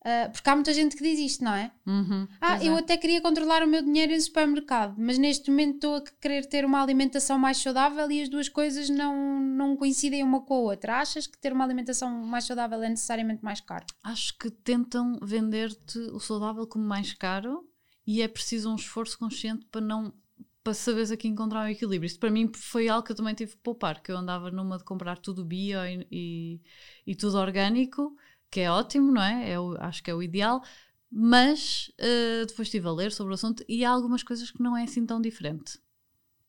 Uh, 0.00 0.30
porque 0.30 0.48
há 0.48 0.54
muita 0.54 0.72
gente 0.72 0.96
que 0.96 1.02
diz 1.02 1.18
isto, 1.18 1.42
não 1.42 1.52
é? 1.52 1.72
Uhum, 1.84 2.28
ah, 2.40 2.62
eu 2.64 2.76
é. 2.76 2.78
até 2.78 2.96
queria 2.96 3.20
controlar 3.20 3.64
o 3.64 3.66
meu 3.66 3.82
dinheiro 3.82 4.12
em 4.12 4.20
supermercado, 4.20 4.94
mas 4.96 5.18
neste 5.18 5.50
momento 5.50 5.74
estou 5.74 5.96
a 5.96 6.02
querer 6.20 6.46
ter 6.46 6.64
uma 6.64 6.80
alimentação 6.80 7.36
mais 7.36 7.56
saudável 7.58 8.08
e 8.10 8.22
as 8.22 8.28
duas 8.28 8.48
coisas 8.48 8.88
não, 8.88 9.40
não 9.40 9.76
coincidem 9.76 10.22
uma 10.22 10.40
com 10.40 10.54
a 10.54 10.58
outra. 10.58 11.00
Achas 11.00 11.26
que 11.26 11.36
ter 11.36 11.52
uma 11.52 11.64
alimentação 11.64 12.10
mais 12.24 12.44
saudável 12.44 12.80
é 12.82 12.88
necessariamente 12.88 13.44
mais 13.44 13.60
caro? 13.60 13.86
Acho 14.04 14.38
que 14.38 14.50
tentam 14.50 15.18
vender-te 15.20 15.98
o 15.98 16.20
saudável 16.20 16.66
como 16.66 16.84
mais 16.84 17.12
caro 17.12 17.68
e 18.06 18.22
é 18.22 18.28
preciso 18.28 18.70
um 18.70 18.76
esforço 18.76 19.18
consciente 19.18 19.66
para 19.66 19.80
não 19.80 20.14
para 20.62 20.74
saberes 20.74 21.10
aqui 21.10 21.26
encontrar 21.26 21.64
um 21.64 21.68
equilíbrio. 21.68 22.06
Isto 22.06 22.20
para 22.20 22.30
mim 22.30 22.50
foi 22.54 22.88
algo 22.88 23.04
que 23.04 23.12
eu 23.12 23.16
também 23.16 23.34
tive 23.34 23.52
que 23.52 23.62
poupar, 23.62 24.02
que 24.02 24.12
eu 24.12 24.16
andava 24.18 24.50
numa 24.50 24.76
de 24.76 24.84
comprar 24.84 25.16
tudo 25.16 25.44
bio 25.44 25.78
e, 25.86 26.06
e, 26.10 26.60
e 27.06 27.14
tudo 27.14 27.38
orgânico 27.38 28.14
que 28.50 28.60
é 28.60 28.70
ótimo, 28.70 29.12
não 29.12 29.22
é? 29.22 29.50
é 29.50 29.60
o, 29.60 29.76
acho 29.78 30.02
que 30.02 30.10
é 30.10 30.14
o 30.14 30.22
ideal, 30.22 30.62
mas 31.10 31.90
uh, 32.00 32.46
depois 32.46 32.68
estive 32.68 32.86
a 32.88 32.92
ler 32.92 33.12
sobre 33.12 33.32
o 33.32 33.34
assunto 33.34 33.64
e 33.68 33.84
há 33.84 33.90
algumas 33.90 34.22
coisas 34.22 34.50
que 34.50 34.62
não 34.62 34.76
é 34.76 34.84
assim 34.84 35.04
tão 35.06 35.20
diferente. 35.20 35.78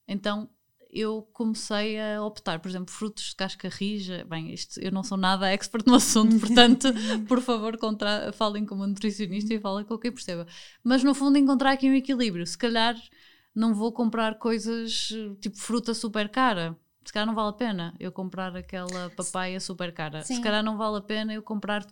Então 0.07 0.49
eu 0.91 1.21
comecei 1.33 1.99
a 1.99 2.23
optar, 2.23 2.59
por 2.59 2.67
exemplo, 2.67 2.91
frutos 2.91 3.25
de 3.25 3.35
casca 3.35 3.69
rija. 3.69 4.25
Bem, 4.27 4.51
isto, 4.51 4.79
eu 4.79 4.91
não 4.91 5.03
sou 5.03 5.17
nada 5.17 5.47
expert 5.53 5.85
no 5.85 5.95
assunto, 5.95 6.39
portanto, 6.39 6.87
por 7.27 7.41
favor, 7.41 7.77
contra, 7.77 8.31
falem 8.33 8.65
com 8.65 8.75
uma 8.75 8.87
nutricionista 8.87 9.53
e 9.53 9.59
falem 9.59 9.85
com 9.85 9.97
quem 9.97 10.11
perceba. 10.11 10.47
Mas 10.83 11.03
no 11.03 11.13
fundo, 11.13 11.37
encontrar 11.37 11.71
aqui 11.71 11.89
um 11.89 11.93
equilíbrio. 11.93 12.45
Se 12.45 12.57
calhar 12.57 12.95
não 13.53 13.73
vou 13.73 13.91
comprar 13.91 14.39
coisas 14.39 15.09
tipo 15.41 15.57
fruta 15.57 15.93
super 15.93 16.29
cara 16.29 16.77
se 17.03 17.13
calhar 17.13 17.25
não 17.25 17.35
vale 17.35 17.49
a 17.49 17.53
pena 17.53 17.95
eu 17.99 18.11
comprar 18.11 18.55
aquela 18.55 19.09
papaya 19.11 19.59
super 19.59 19.93
cara. 19.93 20.21
Sim. 20.23 20.35
Se 20.35 20.41
calhar 20.41 20.63
não 20.63 20.77
vale 20.77 20.97
a 20.97 21.01
pena 21.01 21.33
eu 21.33 21.41
comprar 21.41 21.85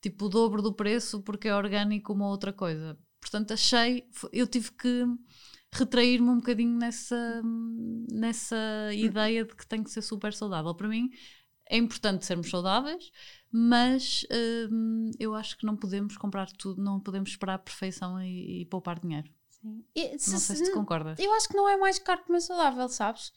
tipo 0.00 0.26
o 0.26 0.28
dobro 0.28 0.62
do 0.62 0.72
preço 0.72 1.22
porque 1.22 1.48
é 1.48 1.54
orgânico 1.54 2.12
uma 2.12 2.28
outra 2.28 2.52
coisa. 2.52 2.98
Portanto, 3.20 3.52
achei, 3.52 4.08
eu 4.32 4.46
tive 4.46 4.70
que 4.72 5.04
retrair-me 5.72 6.28
um 6.28 6.36
bocadinho 6.36 6.78
nessa, 6.78 7.42
nessa 8.10 8.92
ideia 8.92 9.44
de 9.44 9.54
que 9.54 9.66
tem 9.66 9.82
que 9.82 9.90
ser 9.90 10.02
super 10.02 10.32
saudável. 10.32 10.74
Para 10.74 10.88
mim 10.88 11.10
é 11.68 11.76
importante 11.76 12.24
sermos 12.24 12.50
saudáveis, 12.50 13.10
mas 13.50 14.26
hum, 14.70 15.10
eu 15.18 15.34
acho 15.34 15.56
que 15.58 15.66
não 15.66 15.76
podemos 15.76 16.16
comprar 16.16 16.50
tudo, 16.52 16.82
não 16.82 17.00
podemos 17.00 17.30
esperar 17.30 17.54
a 17.54 17.58
perfeição 17.58 18.22
e, 18.22 18.62
e 18.62 18.66
poupar 18.66 19.00
dinheiro. 19.00 19.28
Sim. 19.48 19.84
E, 19.94 20.18
se, 20.18 20.32
não 20.32 20.38
sei 20.38 20.56
se, 20.56 20.66
se 20.66 20.72
concordas. 20.72 21.18
Eu 21.18 21.32
acho 21.32 21.48
que 21.48 21.56
não 21.56 21.68
é 21.68 21.76
mais 21.76 21.98
caro 21.98 22.22
comer 22.24 22.40
saudável, 22.40 22.88
sabes? 22.88 23.32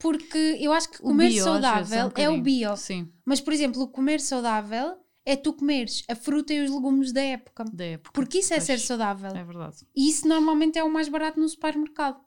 Porque 0.00 0.58
eu 0.58 0.72
acho 0.72 0.90
que 0.90 0.98
comer 0.98 1.28
bio, 1.28 1.44
saudável 1.44 2.12
é, 2.16 2.28
um 2.28 2.34
é, 2.34 2.38
o 2.38 2.42
bio. 2.42 2.76
Sim. 2.76 3.12
Mas, 3.24 3.40
por 3.40 3.52
exemplo, 3.52 3.82
o 3.82 3.88
comer 3.88 4.18
saudável 4.18 4.96
é 5.24 5.36
tu 5.36 5.52
comeres 5.52 6.02
a 6.08 6.14
fruta 6.14 6.52
e 6.52 6.64
os 6.64 6.70
legumes 6.70 7.12
da 7.12 7.22
época. 7.22 7.64
Da 7.70 7.84
época. 7.84 8.12
Porque 8.12 8.38
isso 8.38 8.54
é 8.54 8.60
ser 8.60 8.78
saudável. 8.78 9.30
É 9.30 9.44
verdade. 9.44 9.86
E 9.94 10.08
isso 10.08 10.26
normalmente 10.26 10.78
é 10.78 10.82
o 10.82 10.90
mais 10.90 11.08
barato 11.08 11.38
no 11.38 11.48
supermercado. 11.48 12.18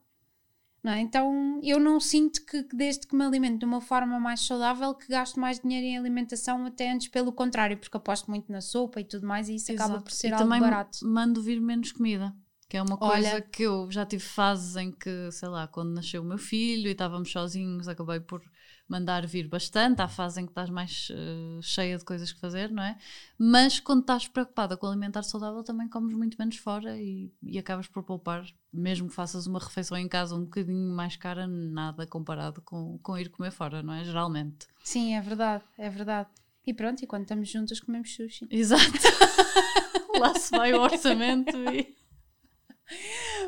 Não 0.83 0.91
é? 0.91 0.99
Então 0.99 1.59
eu 1.63 1.79
não 1.79 1.99
sinto 1.99 2.45
que, 2.45 2.61
desde 2.73 3.07
que 3.07 3.15
me 3.15 3.23
alimento 3.23 3.59
de 3.59 3.65
uma 3.65 3.79
forma 3.79 4.19
mais 4.19 4.41
saudável 4.41 4.93
que 4.93 5.07
gasto 5.07 5.39
mais 5.39 5.59
dinheiro 5.59 5.87
em 5.87 5.97
alimentação, 5.97 6.65
até 6.65 6.91
antes 6.91 7.07
pelo 7.07 7.31
contrário, 7.31 7.77
porque 7.77 7.95
aposto 7.95 8.29
muito 8.29 8.51
na 8.51 8.59
sopa 8.59 8.99
e 8.99 9.05
tudo 9.05 9.25
mais 9.25 9.47
e 9.47 9.55
isso 9.55 9.71
Exato. 9.71 9.91
acaba 9.91 10.03
por 10.03 10.11
ser 10.11 10.29
e 10.29 10.33
algo 10.33 10.47
barato. 10.47 10.99
Mando 11.07 11.41
vir 11.41 11.61
menos 11.61 11.93
comida. 11.93 12.35
Que 12.73 12.77
é 12.77 12.81
uma 12.81 12.97
coisa 12.97 13.33
Olha, 13.33 13.39
que 13.39 13.61
eu 13.61 13.87
já 13.91 14.03
tive 14.03 14.23
fases 14.23 14.75
em 14.77 14.91
que, 14.91 15.31
sei 15.31 15.47
lá, 15.47 15.67
quando 15.67 15.93
nasceu 15.93 16.23
o 16.23 16.25
meu 16.25 16.39
filho 16.39 16.87
e 16.87 16.93
estávamos 16.93 17.31
sozinhos, 17.31 17.87
acabei 17.87 18.19
por 18.19 18.41
mandar 18.89 19.27
vir 19.27 19.47
bastante. 19.47 20.01
Há 20.01 20.07
fase 20.07 20.41
em 20.41 20.45
que 20.45 20.53
estás 20.53 20.71
mais 20.71 21.07
uh, 21.11 21.61
cheia 21.61 21.95
de 21.95 22.03
coisas 22.03 22.33
que 22.33 22.39
fazer, 22.39 22.71
não 22.71 22.81
é? 22.81 22.97
Mas 23.37 23.79
quando 23.79 24.01
estás 24.01 24.27
preocupada 24.27 24.75
com 24.75 24.87
alimentar 24.87 25.21
saudável, 25.21 25.63
também 25.63 25.87
comes 25.87 26.15
muito 26.15 26.35
menos 26.35 26.57
fora 26.57 26.97
e, 26.97 27.31
e 27.43 27.59
acabas 27.59 27.85
por 27.85 28.01
poupar, 28.01 28.43
mesmo 28.73 29.07
que 29.07 29.13
faças 29.13 29.45
uma 29.45 29.59
refeição 29.59 29.95
em 29.95 30.07
casa 30.07 30.33
um 30.33 30.45
bocadinho 30.45 30.95
mais 30.95 31.15
cara, 31.15 31.45
nada 31.45 32.07
comparado 32.07 32.59
com, 32.63 32.97
com 33.03 33.15
ir 33.19 33.29
comer 33.29 33.51
fora, 33.51 33.83
não 33.83 33.93
é? 33.93 34.03
Geralmente. 34.03 34.65
Sim, 34.83 35.13
é 35.13 35.21
verdade, 35.21 35.63
é 35.77 35.91
verdade. 35.91 36.29
E 36.65 36.73
pronto, 36.73 37.03
e 37.03 37.05
quando 37.05 37.21
estamos 37.21 37.47
juntas 37.47 37.79
comemos 37.79 38.15
sushi. 38.15 38.47
Exato. 38.49 38.81
Lá 40.19 40.33
se 40.33 40.49
vai 40.49 40.73
o 40.73 40.81
orçamento 40.81 41.55
e. 41.71 42.01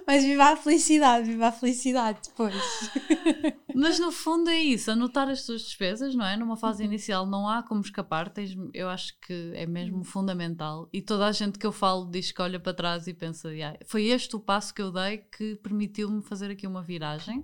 Mas 0.07 0.23
viva 0.23 0.45
a 0.45 0.55
felicidade, 0.55 1.27
viva 1.29 1.47
a 1.47 1.51
felicidade 1.51 2.19
depois. 2.25 2.55
Mas 3.75 3.99
no 3.99 4.11
fundo 4.11 4.49
é 4.49 4.57
isso, 4.57 4.89
anotar 4.89 5.27
as 5.29 5.45
tuas 5.45 5.61
despesas, 5.63 6.15
não 6.15 6.25
é? 6.25 6.37
Numa 6.37 6.55
fase 6.55 6.83
uhum. 6.83 6.89
inicial 6.89 7.25
não 7.25 7.47
há 7.47 7.61
como 7.61 7.81
escapar, 7.81 8.29
tens, 8.29 8.55
eu 8.73 8.87
acho 8.87 9.19
que 9.19 9.51
é 9.53 9.65
mesmo 9.65 9.97
uhum. 9.97 10.03
fundamental. 10.03 10.89
E 10.93 11.01
toda 11.01 11.25
a 11.25 11.31
gente 11.31 11.59
que 11.59 11.65
eu 11.65 11.71
falo 11.71 12.09
diz 12.09 12.31
que 12.31 12.41
olha 12.41 12.59
para 12.59 12.73
trás 12.73 13.07
e 13.07 13.13
pensa, 13.13 13.53
yeah, 13.53 13.77
foi 13.85 14.05
este 14.05 14.35
o 14.35 14.39
passo 14.39 14.73
que 14.73 14.81
eu 14.81 14.91
dei 14.91 15.17
que 15.17 15.55
permitiu-me 15.57 16.21
fazer 16.21 16.51
aqui 16.51 16.65
uma 16.65 16.83
viragem. 16.83 17.43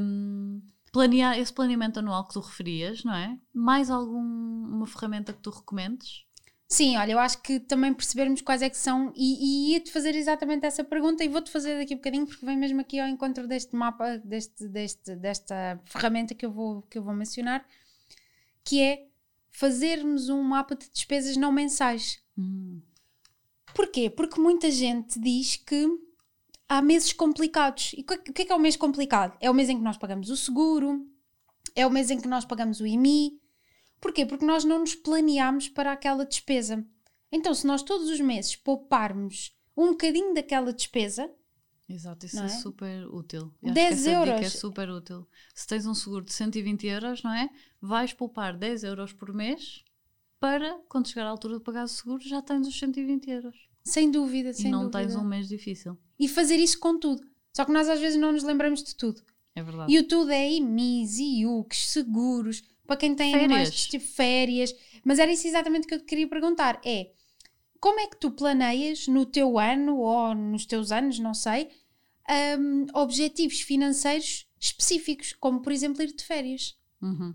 Um, 0.00 0.62
planear 0.92 1.38
esse 1.38 1.52
planeamento 1.52 1.98
anual 1.98 2.26
que 2.26 2.34
tu 2.34 2.40
referias, 2.40 3.02
não 3.02 3.14
é? 3.14 3.36
Mais 3.52 3.90
alguma 3.90 4.86
ferramenta 4.86 5.32
que 5.32 5.42
tu 5.42 5.50
recomendes? 5.50 6.25
Sim, 6.68 6.96
olha, 6.96 7.12
eu 7.12 7.18
acho 7.20 7.40
que 7.42 7.60
também 7.60 7.94
percebermos 7.94 8.42
quais 8.42 8.60
é 8.60 8.68
que 8.68 8.76
são, 8.76 9.12
e, 9.14 9.70
e 9.70 9.72
ia-te 9.72 9.92
fazer 9.92 10.16
exatamente 10.16 10.66
essa 10.66 10.82
pergunta 10.82 11.22
e 11.22 11.28
vou-te 11.28 11.50
fazer 11.50 11.78
daqui 11.78 11.94
a 11.94 11.96
um 11.96 11.98
bocadinho, 11.98 12.26
porque 12.26 12.44
vem 12.44 12.56
mesmo 12.56 12.80
aqui 12.80 12.98
ao 12.98 13.06
encontro 13.06 13.46
deste 13.46 13.74
mapa, 13.76 14.18
deste, 14.18 14.66
deste, 14.66 15.14
desta 15.14 15.80
ferramenta 15.84 16.34
que 16.34 16.44
eu, 16.44 16.50
vou, 16.50 16.82
que 16.82 16.98
eu 16.98 17.04
vou 17.04 17.14
mencionar, 17.14 17.64
que 18.64 18.82
é 18.82 19.06
fazermos 19.52 20.28
um 20.28 20.42
mapa 20.42 20.74
de 20.74 20.90
despesas 20.90 21.36
não 21.36 21.52
mensais. 21.52 22.20
Hum. 22.36 22.80
Porquê? 23.72 24.10
Porque 24.10 24.40
muita 24.40 24.68
gente 24.70 25.20
diz 25.20 25.56
que 25.56 25.88
há 26.68 26.82
meses 26.82 27.12
complicados. 27.12 27.92
E 27.96 28.00
o 28.00 28.04
que 28.04 28.42
é 28.42 28.44
que 28.44 28.52
é 28.52 28.56
o 28.56 28.58
mês 28.58 28.76
complicado? 28.76 29.36
É 29.40 29.48
o 29.50 29.54
mês 29.54 29.68
em 29.68 29.76
que 29.76 29.84
nós 29.84 29.96
pagamos 29.96 30.30
o 30.30 30.36
seguro, 30.36 31.06
é 31.74 31.86
o 31.86 31.90
mês 31.90 32.10
em 32.10 32.20
que 32.20 32.26
nós 32.26 32.44
pagamos 32.44 32.80
o 32.80 32.86
IMI, 32.86 33.40
Porquê? 34.00 34.26
Porque 34.26 34.44
nós 34.44 34.64
não 34.64 34.80
nos 34.80 34.94
planeámos 34.94 35.68
para 35.68 35.92
aquela 35.92 36.24
despesa. 36.24 36.84
Então, 37.30 37.54
se 37.54 37.66
nós 37.66 37.82
todos 37.82 38.08
os 38.08 38.20
meses 38.20 38.56
pouparmos 38.56 39.52
um 39.76 39.90
bocadinho 39.90 40.34
daquela 40.34 40.72
despesa. 40.72 41.30
Exato, 41.88 42.26
isso 42.26 42.40
é? 42.40 42.46
é? 42.46 42.48
super 42.48 43.06
útil. 43.08 43.52
Eu 43.62 43.72
10 43.72 44.06
euros. 44.06 44.40
é 44.40 44.48
super 44.48 44.90
útil. 44.90 45.26
Se 45.54 45.66
tens 45.66 45.86
um 45.86 45.94
seguro 45.94 46.24
de 46.24 46.32
120 46.32 46.86
euros, 46.86 47.22
não 47.22 47.32
é? 47.32 47.48
Vais 47.80 48.12
poupar 48.12 48.56
10 48.56 48.84
euros 48.84 49.12
por 49.12 49.32
mês 49.32 49.84
para, 50.40 50.78
quando 50.88 51.08
chegar 51.08 51.26
à 51.26 51.30
altura 51.30 51.58
de 51.58 51.64
pagar 51.64 51.84
o 51.84 51.88
seguro, 51.88 52.22
já 52.22 52.42
tens 52.42 52.66
os 52.66 52.78
120 52.78 53.30
euros. 53.30 53.68
Sem 53.84 54.10
dúvida, 54.10 54.52
sem 54.52 54.66
E 54.66 54.70
não 54.70 54.90
dúvida. 54.90 54.98
tens 54.98 55.14
um 55.14 55.24
mês 55.24 55.48
difícil. 55.48 55.96
E 56.18 56.26
fazer 56.26 56.56
isso 56.56 56.78
com 56.80 56.98
tudo. 56.98 57.22
Só 57.54 57.64
que 57.64 57.72
nós 57.72 57.88
às 57.88 58.00
vezes 58.00 58.18
não 58.18 58.32
nos 58.32 58.42
lembramos 58.42 58.82
de 58.82 58.94
tudo. 58.96 59.22
É 59.54 59.62
verdade. 59.62 59.92
E 59.92 59.98
o 59.98 60.06
tudo 60.06 60.30
é 60.30 60.50
IMIs, 60.52 61.18
IUCs, 61.18 61.90
seguros 61.90 62.62
para 62.86 62.96
quem 62.96 63.14
tem 63.14 63.32
férias. 63.32 63.50
animais 63.50 63.86
tipo 63.86 64.04
férias. 64.04 64.74
Mas 65.04 65.18
era 65.18 65.32
isso 65.32 65.46
exatamente 65.46 65.86
que 65.86 65.94
eu 65.94 65.98
te 65.98 66.04
queria 66.04 66.28
perguntar: 66.28 66.80
é 66.84 67.10
como 67.80 68.00
é 68.00 68.06
que 68.06 68.16
tu 68.16 68.30
planeias 68.30 69.06
no 69.06 69.24
teu 69.26 69.58
ano 69.58 69.98
ou 69.98 70.34
nos 70.34 70.66
teus 70.66 70.90
anos, 70.90 71.18
não 71.18 71.34
sei, 71.34 71.68
um, 72.58 72.86
objetivos 72.94 73.60
financeiros 73.60 74.46
específicos, 74.58 75.32
como 75.38 75.60
por 75.60 75.72
exemplo 75.72 76.02
ir 76.02 76.14
de 76.14 76.24
férias? 76.24 76.76
Uhum. 77.00 77.34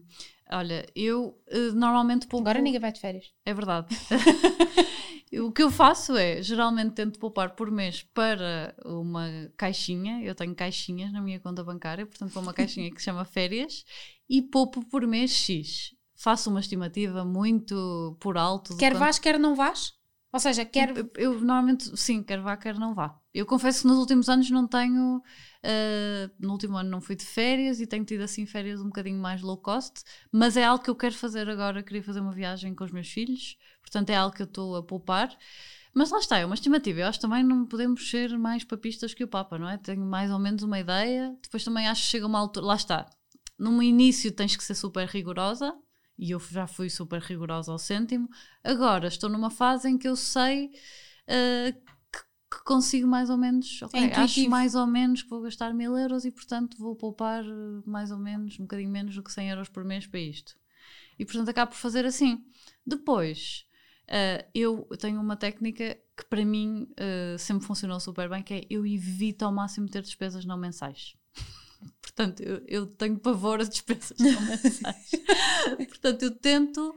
Olha, 0.52 0.86
eu 0.96 1.40
uh, 1.48 1.74
normalmente 1.74 2.28
pouco. 2.28 2.46
Agora 2.46 2.62
ninguém 2.62 2.80
vai 2.80 2.92
de 2.92 3.00
férias. 3.00 3.32
É 3.46 3.54
verdade. 3.54 3.96
o 5.40 5.52
que 5.52 5.64
eu 5.64 5.72
faço 5.72 6.18
é, 6.18 6.44
geralmente 6.44 6.94
tento 6.94 7.18
poupar 7.20 7.56
por 7.56 7.72
mês 7.72 8.04
para 8.14 8.76
uma 8.84 9.50
caixinha. 9.56 10.22
Eu 10.22 10.36
tenho 10.36 10.54
caixinhas 10.54 11.14
na 11.14 11.22
minha 11.22 11.40
conta 11.40 11.64
bancária, 11.64 12.06
portanto, 12.06 12.34
para 12.34 12.42
uma 12.42 12.54
caixinha 12.54 12.92
que 12.92 12.98
se 12.98 13.06
chama 13.06 13.24
férias 13.24 13.86
e 14.32 14.42
poupo 14.42 14.82
por 14.86 15.06
mês 15.06 15.30
X. 15.30 15.94
Faço 16.16 16.50
uma 16.50 16.62
estimativa 16.62 17.26
muito 17.26 18.16
por 18.22 18.38
alto. 18.38 18.78
Quer 18.78 18.94
quanto... 18.94 19.00
vás, 19.00 19.20
quer 19.20 19.38
não 19.38 19.56
vás? 19.56 19.94
Ou 20.32 20.40
seja, 20.40 20.64
quer. 20.64 20.96
Eu, 20.98 21.12
eu, 21.18 21.34
normalmente, 21.34 21.98
sim, 21.98 22.24
quer 22.24 22.40
vá, 22.40 22.56
quer 22.56 22.80
não 22.80 22.94
vá. 22.96 23.20
Eu 23.34 23.46
confesso 23.46 23.82
que 23.82 23.88
nos 23.90 23.98
últimos 23.98 24.30
anos 24.30 24.50
não 24.50 24.66
tenho. 24.66 25.18
Uh, 25.18 26.32
no 26.40 26.54
último 26.54 26.78
ano 26.78 26.90
não 26.90 27.02
fui 27.02 27.18
de 27.18 27.26
férias 27.26 27.82
e 27.82 27.86
tenho 27.86 28.06
tido 28.06 28.22
assim 28.22 28.46
férias 28.46 28.80
um 28.80 28.86
bocadinho 28.86 29.20
mais 29.20 29.42
low 29.42 29.58
cost, 29.58 30.02
mas 30.32 30.56
é 30.56 30.64
algo 30.64 30.82
que 30.82 30.90
eu 30.90 30.96
quero 30.96 31.14
fazer 31.14 31.50
agora. 31.50 31.84
Queria 31.84 32.02
fazer 32.02 32.22
uma 32.22 32.32
viagem 32.32 32.74
com 32.74 32.86
os 32.86 32.92
meus 32.92 33.10
filhos, 33.10 33.58
portanto 33.82 34.12
é 34.12 34.16
algo 34.16 34.34
que 34.34 34.44
eu 34.44 34.48
estou 34.48 34.78
a 34.78 34.84
poupar. 34.84 35.38
Mas 35.94 36.10
lá 36.10 36.20
está, 36.20 36.38
é 36.38 36.46
uma 36.46 36.56
estimativa. 36.56 37.02
Eu 37.02 37.08
acho 37.08 37.20
também 37.20 37.44
não 37.44 37.66
podemos 37.66 38.10
ser 38.10 38.38
mais 38.40 38.64
papistas 38.64 39.14
que 39.14 39.26
o 39.26 39.28
Papa, 39.28 39.60
não 39.60 39.68
é? 39.68 39.78
Tenho 39.78 40.06
mais 40.06 40.32
ou 40.32 40.40
menos 40.40 40.64
uma 40.64 40.80
ideia. 40.80 41.36
Depois 41.44 41.66
também 41.66 41.90
acho 41.90 42.04
que 42.04 42.08
chega 42.08 42.26
uma 42.26 42.40
altura. 42.40 42.68
Lá 42.68 42.76
está, 42.76 43.06
no 43.62 43.82
início 43.82 44.32
tens 44.32 44.56
que 44.56 44.64
ser 44.64 44.76
super 44.76 45.08
rigorosa, 45.08 45.74
e 46.18 46.32
eu 46.32 46.40
já 46.40 46.68
fui 46.68 46.90
super 46.90 47.22
rigorosa 47.22 47.72
ao 47.72 47.80
cêntimo. 47.80 48.30
Agora 48.64 49.08
estou 49.08 49.30
numa 49.30 49.50
fase 49.50 49.90
em 49.90 49.98
que 49.98 50.08
eu 50.08 50.16
sei 50.16 50.68
uh, 50.68 51.74
que 52.12 52.20
que 52.52 52.64
consigo 52.66 53.08
mais 53.08 53.30
ou 53.30 53.38
menos, 53.38 53.82
ok, 53.82 53.98
É 53.98 54.14
acho 54.14 54.50
mais 54.50 54.76
ou 54.76 54.86
menos 54.86 55.24
que 55.24 55.30
vou 55.30 55.42
gastar 55.42 55.74
mil 55.74 55.98
euros 55.98 56.26
e 56.26 56.32
portanto 56.32 56.78
vou 56.78 56.98
poupar 56.98 57.46
eh, 57.46 57.82
mais 57.86 58.12
ou 58.12 58.18
menos, 58.18 58.60
um 58.60 58.64
bocadinho 58.64 58.92
menos 58.92 59.16
do 59.16 59.24
que 59.24 59.32
100 59.32 59.52
euros 59.52 59.70
por 59.70 59.86
mês 59.86 60.06
para 60.06 60.20
isto. 60.20 60.58
E 61.18 61.24
portanto 61.24 61.48
acabo 61.48 61.72
por 61.72 61.78
fazer 61.78 62.06
assim. 62.06 62.44
Depois, 62.86 63.66
eh, 64.06 64.46
eu 64.54 64.86
tenho 65.00 65.22
uma 65.22 65.38
técnica 65.38 65.98
que 66.18 66.26
para 66.26 66.44
mim 66.44 66.90
eh, 66.98 67.38
sempre 67.40 67.66
funcionou 67.66 68.02
super 68.02 68.28
bem, 68.28 68.44
que 68.44 68.54
é 68.54 68.62
eu 68.70 68.86
evito 68.86 69.46
ao 69.46 69.54
máximo 69.54 69.88
ter 69.88 70.02
despesas 70.02 70.44
não 70.44 70.58
mensais. 70.58 71.16
Portanto, 72.02 72.42
eu, 72.42 72.62
eu 72.68 72.86
tenho 72.86 73.18
pavor 73.18 73.62
a 73.62 73.64
despesas 73.64 74.18
não 74.20 74.42
mensais. 74.42 75.12
Portanto, 75.88 76.24
eu 76.24 76.32
tento 76.32 76.96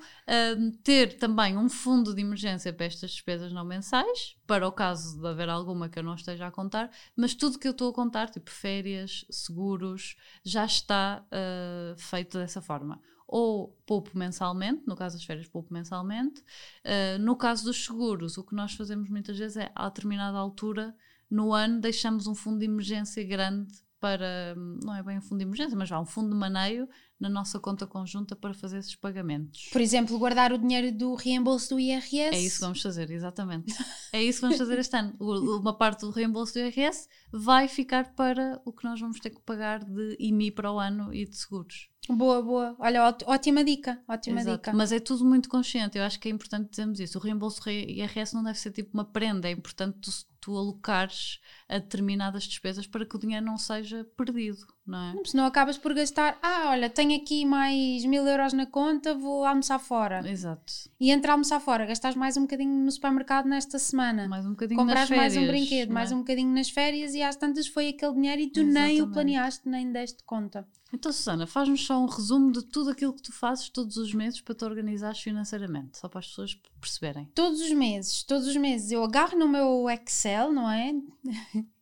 hum, 0.59 0.73
ter 0.83 1.18
também 1.18 1.57
um 1.57 1.68
fundo 1.68 2.14
de 2.14 2.20
emergência 2.20 2.73
para 2.73 2.87
estas 2.87 3.12
despesas 3.12 3.53
não 3.53 3.64
mensais, 3.64 4.37
para 4.47 4.66
o 4.66 4.73
caso 4.73 5.20
de 5.20 5.27
haver 5.27 5.49
alguma 5.49 5.88
que 5.88 5.99
eu 5.99 6.03
não 6.03 6.14
esteja 6.14 6.47
a 6.47 6.51
contar, 6.51 6.90
mas 7.16 7.35
tudo 7.35 7.59
que 7.59 7.68
eu 7.68 7.73
estou 7.73 7.90
a 7.90 7.94
contar, 7.94 8.29
tipo 8.29 8.51
férias, 8.51 9.25
seguros, 9.31 10.16
já 10.42 10.64
está 10.64 11.25
uh, 11.27 11.97
feito 11.97 12.38
dessa 12.38 12.61
forma. 12.61 13.01
Ou 13.27 13.77
poupo 13.87 14.11
mensalmente, 14.16 14.83
no 14.87 14.97
caso 14.97 15.16
das 15.16 15.25
férias, 15.25 15.49
poupo 15.49 15.73
mensalmente. 15.73 16.40
Uh, 16.85 17.18
no 17.20 17.37
caso 17.37 17.64
dos 17.64 17.85
seguros, 17.85 18.37
o 18.37 18.44
que 18.44 18.55
nós 18.55 18.75
fazemos 18.75 19.09
muitas 19.09 19.38
vezes 19.38 19.57
é, 19.57 19.70
a 19.75 19.88
determinada 19.88 20.37
altura 20.37 20.94
no 21.31 21.53
ano, 21.53 21.81
deixamos 21.81 22.27
um 22.27 22.35
fundo 22.35 22.59
de 22.59 22.66
emergência 22.66 23.25
grande 23.25 23.85
para, 24.00 24.54
não 24.83 24.94
é 24.94 25.02
bem 25.02 25.18
um 25.18 25.22
fundo 25.22 25.38
de 25.38 25.44
emergência, 25.44 25.76
mas 25.76 25.88
já 25.88 25.98
um 25.98 26.04
fundo 26.04 26.30
de 26.30 26.37
maneio 26.37 26.88
na 27.18 27.28
nossa 27.28 27.59
conta 27.59 27.87
conjunta 27.87 28.37
para 28.37 28.52
fazer 28.52 28.78
esses 28.78 28.94
pagamentos. 28.94 29.68
Por 29.72 29.80
exemplo, 29.80 30.18
guardar 30.18 30.52
o 30.52 30.59
dinheiro 30.59 30.92
do 30.96 31.14
reembolso 31.14 31.70
do 31.70 31.80
IRS. 31.80 32.35
É 32.35 32.40
isso 32.40 32.57
que 32.57 32.62
vamos 32.62 32.83
fazer, 32.83 33.11
exatamente. 33.11 33.74
É 34.12 34.22
isso 34.22 34.40
que 34.40 34.42
vamos 34.42 34.59
fazer 34.59 34.78
este 34.78 34.96
ano. 34.96 35.14
Uma 35.18 35.76
parte 35.76 36.00
do 36.00 36.11
reembolso 36.11 36.52
do 36.52 36.61
IRS 36.61 37.09
vai 37.33 37.66
ficar 37.66 38.14
para 38.14 38.61
o 38.64 38.72
que 38.72 38.85
nós 38.85 39.00
vamos 39.00 39.18
ter 39.20 39.30
que 39.30 39.40
pagar 39.40 39.85
de 39.85 40.16
IMI 40.20 40.50
para 40.50 40.70
o 40.70 40.78
ano 40.78 41.12
e 41.14 41.24
de 41.24 41.37
seguros. 41.37 41.88
Boa, 42.09 42.43
boa. 42.43 42.77
Olha, 42.79 43.03
ót- 43.05 43.25
ótima 43.27 43.64
dica. 43.64 44.03
Ótima 44.07 44.40
Exato. 44.40 44.57
dica. 44.59 44.73
Mas 44.75 44.93
é 44.93 45.01
tudo 45.01 45.25
muito 45.25 45.49
consciente. 45.49 45.97
Eu 45.97 46.05
acho 46.05 46.21
que 46.21 46.29
é 46.29 46.31
importante 46.31 46.69
dizermos 46.69 47.01
isso. 47.01 47.17
O 47.19 47.21
reembolso 47.21 47.69
IRS 47.69 48.35
não 48.35 48.43
deve 48.45 48.59
ser 48.59 48.73
tipo 48.73 48.90
uma 48.93 49.05
prenda. 49.07 49.49
É 49.49 49.53
importante 49.53 49.99
tu, 50.01 50.11
tu 50.38 50.57
alocares 50.57 51.40
a 51.67 51.79
determinadas 51.79 52.45
despesas 52.45 52.87
para 52.87 53.07
que 53.07 53.17
o 53.17 53.19
dinheiro 53.19 53.47
não 53.47 53.57
seja 53.57 54.05
perdido, 54.17 54.67
não 54.87 54.99
é? 54.99 55.14
Senão 55.25 55.47
acabas 55.47 55.79
por 55.79 55.94
gastar. 55.94 56.38
Ah, 56.42 56.70
olha, 56.70 56.90
tenho 56.90 57.16
aqui 57.16 57.44
mais 57.44 58.05
mil 58.05 58.27
euros 58.27 58.53
na 58.53 58.66
conta, 58.66 59.14
vou 59.14 59.44
almoçar 59.44 59.79
fora. 59.79 60.29
Exato. 60.29 60.73
E 61.01 61.11
entre 61.11 61.31
almoçar 61.31 61.61
fora, 61.61 61.87
gastares 61.87 62.16
mais 62.16 62.37
um 62.37 62.42
bocadinho 62.42 62.85
no 62.85 62.90
supermercado 62.90 63.47
nesta 63.47 63.79
semana. 63.79 64.29
Mais 64.29 64.44
um 64.44 64.51
bocadinho 64.51 64.79
Compras 64.79 65.01
nas 65.01 65.09
férias, 65.09 65.35
mais 65.35 65.44
um 65.44 65.47
brinquedo, 65.47 65.88
não 65.88 65.92
é? 65.92 65.94
mais 65.94 66.12
um 66.12 66.18
bocadinho 66.18 66.55
nas 66.55 66.70
férias 66.70 67.14
e 67.14 67.23
às 67.23 67.37
tantas 67.37 67.66
foi 67.66 67.88
aquele 67.88 68.14
dinheiro 68.14 68.42
e 68.42 68.51
tu 68.51 68.62
nem 68.62 68.66
o 68.66 68.73
Exatamente. 68.75 69.12
planeaste, 69.12 69.68
nem 69.68 69.90
deste 69.90 70.23
conta. 70.25 70.66
Então, 70.92 71.12
Susana, 71.12 71.44
faz-nos 71.44 71.85
só 71.85 72.01
um 72.01 72.07
resumo 72.07 72.53
de 72.53 72.62
tudo 72.62 72.90
aquilo 72.90 73.12
que 73.12 73.23
tu 73.23 73.33
fazes 73.33 73.68
todos 73.68 73.97
os 73.97 74.14
meses 74.14 74.40
para 74.40 74.55
te 74.55 74.64
organizares 74.64 75.18
financeiramente, 75.18 75.99
só 75.99 76.09
para 76.09 76.20
as 76.20 76.29
pessoas 76.29 76.55
perceberem. 76.81 77.29
Todos 77.35 77.61
os 77.61 77.73
meses, 77.73 78.23
todos 78.23 78.47
os 78.47 78.57
meses 78.57 78.92
eu 78.92 79.03
agarro 79.03 79.37
no 79.37 79.49
meu 79.49 79.90
Excel, 79.90 80.53
não 80.53 80.70
é? 80.70 80.94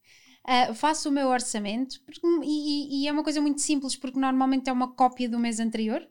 Ah, 0.44 0.74
faço 0.74 1.08
o 1.08 1.12
meu 1.12 1.28
orçamento 1.28 2.00
porque- 2.02 2.20
e, 2.44 3.04
e- 3.04 3.08
é 3.08 3.12
uma 3.12 3.22
coisa 3.22 3.40
muito 3.40 3.60
simples 3.60 3.94
porque 3.96 4.18
normalmente 4.18 4.68
é 4.68 4.72
uma 4.72 4.92
cópia 4.92 5.28
do 5.28 5.38
mês 5.38 5.60
anterior. 5.60 6.06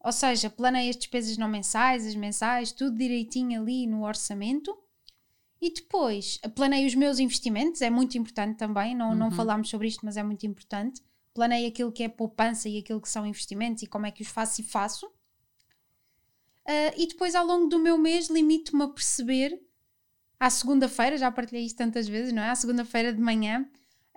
Ou 0.00 0.12
seja, 0.12 0.50
planeio 0.50 0.90
as 0.90 0.96
despesas 0.96 1.36
não 1.36 1.48
mensais, 1.48 2.06
as 2.06 2.14
mensais, 2.14 2.72
tudo 2.72 2.96
direitinho 2.96 3.60
ali 3.60 3.86
no 3.86 4.04
orçamento. 4.04 4.76
E 5.60 5.72
depois 5.72 6.38
planeio 6.54 6.86
os 6.86 6.94
meus 6.94 7.18
investimentos, 7.18 7.80
é 7.80 7.90
muito 7.90 8.16
importante 8.18 8.56
também, 8.58 8.94
não, 8.94 9.14
não 9.14 9.26
Uhum. 9.26 9.32
falámos 9.32 9.68
sobre 9.70 9.88
isto, 9.88 10.04
mas 10.04 10.16
é 10.16 10.22
muito 10.22 10.44
importante. 10.46 11.00
Planeio 11.32 11.68
aquilo 11.68 11.90
que 11.92 12.02
é 12.02 12.08
poupança 12.08 12.68
e 12.68 12.78
aquilo 12.78 13.00
que 13.00 13.08
são 13.08 13.26
investimentos 13.26 13.82
e 13.82 13.86
como 13.86 14.06
é 14.06 14.10
que 14.10 14.22
os 14.22 14.28
faço 14.28 14.60
e 14.60 14.64
faço. 14.64 15.10
Ah, 16.64 16.92
e 16.96 17.06
depois, 17.06 17.34
ao 17.34 17.46
longo 17.46 17.66
do 17.68 17.78
meu 17.78 17.96
mês, 17.96 18.28
limito-me 18.28 18.82
a 18.84 18.88
perceber, 18.88 19.60
à 20.38 20.50
segunda-feira, 20.50 21.16
já 21.16 21.30
partilhei 21.30 21.64
isto 21.64 21.76
tantas 21.76 22.08
vezes, 22.08 22.32
não 22.32 22.42
é? 22.42 22.50
À 22.50 22.54
segunda-feira 22.54 23.12
de 23.12 23.20
manhã, 23.20 23.66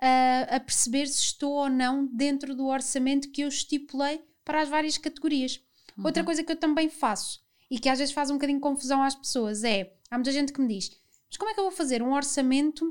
ah, 0.00 0.56
a 0.56 0.60
perceber 0.60 1.06
se 1.06 1.22
estou 1.22 1.52
ou 1.52 1.68
não 1.68 2.06
dentro 2.06 2.54
do 2.54 2.66
orçamento 2.66 3.30
que 3.30 3.42
eu 3.42 3.48
estipulei 3.48 4.22
para 4.44 4.62
as 4.62 4.68
várias 4.68 4.98
categorias. 4.98 5.60
Outra 6.02 6.24
coisa 6.24 6.42
que 6.42 6.50
eu 6.50 6.56
também 6.56 6.88
faço 6.88 7.42
e 7.70 7.78
que 7.78 7.88
às 7.88 7.98
vezes 7.98 8.14
faz 8.14 8.30
um 8.30 8.34
bocadinho 8.34 8.58
de 8.58 8.62
confusão 8.62 9.02
às 9.02 9.14
pessoas 9.14 9.64
é: 9.64 9.94
há 10.10 10.16
muita 10.16 10.32
gente 10.32 10.52
que 10.52 10.60
me 10.60 10.68
diz, 10.68 10.90
mas 11.28 11.36
como 11.36 11.50
é 11.50 11.54
que 11.54 11.60
eu 11.60 11.64
vou 11.64 11.72
fazer 11.72 12.02
um 12.02 12.12
orçamento, 12.12 12.84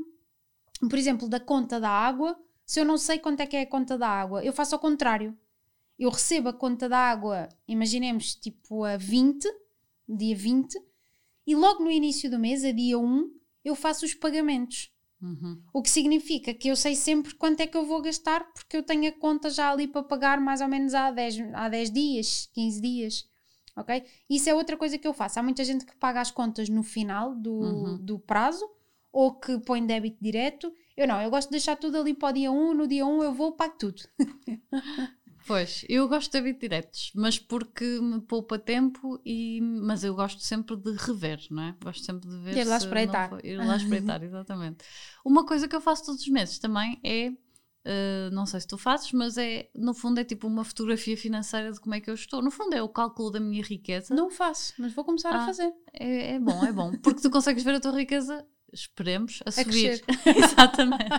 por 0.79 0.97
exemplo, 0.97 1.27
da 1.27 1.39
conta 1.39 1.79
da 1.79 1.89
água, 1.89 2.39
se 2.65 2.79
eu 2.79 2.85
não 2.85 2.97
sei 2.97 3.19
quanto 3.19 3.41
é 3.41 3.47
que 3.47 3.57
é 3.57 3.61
a 3.61 3.67
conta 3.67 3.97
da 3.97 4.07
água? 4.07 4.43
Eu 4.43 4.53
faço 4.53 4.75
ao 4.75 4.79
contrário. 4.79 5.37
Eu 5.97 6.09
recebo 6.09 6.49
a 6.49 6.53
conta 6.53 6.87
da 6.87 6.97
água, 6.97 7.49
imaginemos, 7.67 8.33
tipo 8.35 8.85
a 8.85 8.95
20, 8.95 9.45
dia 10.07 10.35
20, 10.35 10.79
e 11.49 11.55
logo 11.55 11.83
no 11.83 11.89
início 11.91 12.29
do 12.29 12.37
mês, 12.37 12.63
a 12.63 12.71
dia 12.71 12.97
1, 12.99 13.31
eu 13.65 13.75
faço 13.75 14.05
os 14.05 14.13
pagamentos. 14.13 14.91
Uhum. 15.21 15.61
O 15.73 15.81
que 15.81 15.89
significa 15.89 16.53
que 16.53 16.69
eu 16.69 16.75
sei 16.75 16.95
sempre 16.95 17.33
quanto 17.35 17.59
é 17.61 17.67
que 17.67 17.75
eu 17.75 17.85
vou 17.85 18.01
gastar, 18.01 18.41
porque 18.53 18.77
eu 18.77 18.83
tenho 18.83 19.09
a 19.09 19.11
conta 19.11 19.49
já 19.49 19.71
ali 19.71 19.87
para 19.87 20.03
pagar 20.03 20.39
mais 20.39 20.61
ou 20.61 20.67
menos 20.67 20.93
há 20.93 21.11
10, 21.11 21.39
há 21.53 21.67
10 21.67 21.91
dias, 21.91 22.49
15 22.53 22.81
dias. 22.81 23.25
Ok? 23.75 24.03
Isso 24.29 24.49
é 24.49 24.53
outra 24.53 24.77
coisa 24.77 24.97
que 24.97 25.07
eu 25.07 25.13
faço. 25.13 25.39
Há 25.39 25.43
muita 25.43 25.63
gente 25.63 25.85
que 25.85 25.95
paga 25.97 26.21
as 26.21 26.31
contas 26.31 26.69
no 26.69 26.83
final 26.83 27.33
do, 27.35 27.51
Uhum. 27.51 27.97
do 27.97 28.19
prazo 28.19 28.65
ou 29.11 29.33
que 29.33 29.57
põe 29.59 29.85
débito 29.85 30.17
direto. 30.21 30.71
Eu 30.95 31.07
não, 31.07 31.19
eu 31.21 31.29
gosto 31.29 31.47
de 31.47 31.53
deixar 31.53 31.75
tudo 31.77 31.97
ali 31.97 32.13
para 32.13 32.29
o 32.29 32.33
dia 32.33 32.51
1. 32.51 32.73
No 32.73 32.87
dia 32.87 33.05
1 33.05 33.23
eu 33.23 33.33
vou, 33.33 33.53
pago 33.53 33.75
tudo. 33.77 34.01
Pois, 35.47 35.83
eu 35.89 36.07
gosto 36.07 36.31
de 36.31 36.37
hábitos 36.37 36.59
diretos, 36.61 37.11
mas 37.15 37.39
porque 37.39 37.83
me 38.01 38.21
poupa 38.21 38.59
tempo, 38.59 39.19
e, 39.25 39.59
mas 39.61 40.03
eu 40.03 40.13
gosto 40.13 40.41
sempre 40.41 40.75
de 40.77 40.91
rever, 40.91 41.39
não 41.49 41.63
é? 41.63 41.75
Gosto 41.83 42.05
sempre 42.05 42.29
de 42.29 42.37
ver. 42.37 42.57
Ir 42.57 42.63
lá 42.65 42.79
se 42.79 42.85
não 42.85 42.91
espreitar. 42.91 43.29
foi- 43.29 43.41
ir 43.43 43.57
lá 43.57 43.75
espreitar, 43.75 44.23
exatamente. 44.23 44.85
Uma 45.25 45.45
coisa 45.45 45.67
que 45.67 45.75
eu 45.75 45.81
faço 45.81 46.05
todos 46.05 46.21
os 46.21 46.27
meses 46.27 46.59
também 46.59 46.99
é. 47.03 47.31
eh, 47.85 48.29
não 48.31 48.45
sei 48.45 48.59
se 48.59 48.67
tu 48.67 48.77
fazes, 48.77 49.11
mas 49.13 49.37
é 49.37 49.69
no 49.73 49.93
fundo 49.93 50.19
é 50.19 50.23
tipo 50.23 50.45
uma 50.47 50.63
fotografia 50.65 51.15
financeira 51.17 51.71
de 51.71 51.79
como 51.79 51.95
é 51.95 52.01
que 52.01 52.09
eu 52.09 52.13
estou. 52.13 52.41
No 52.41 52.51
fundo 52.51 52.75
é 52.75 52.81
o 52.83 52.89
cálculo 52.89 53.31
da 53.31 53.39
minha 53.39 53.63
riqueza. 53.63 54.13
Não 54.13 54.29
faço, 54.29 54.73
mas 54.77 54.93
vou 54.93 55.03
começar 55.05 55.33
a 55.33 55.43
Ah, 55.43 55.45
fazer. 55.45 55.73
É, 55.93 56.33
é 56.35 56.39
bom, 56.39 56.63
é 56.63 56.71
bom. 56.73 56.91
Porque 57.01 57.21
tu 57.21 57.31
consegues 57.31 57.63
ver 57.63 57.75
a 57.75 57.79
tua 57.79 57.93
riqueza, 57.97 58.45
esperemos, 58.71 59.39
a 59.45 59.49
A 59.49 59.51
subir. 59.51 60.03
Exatamente. 60.37 61.15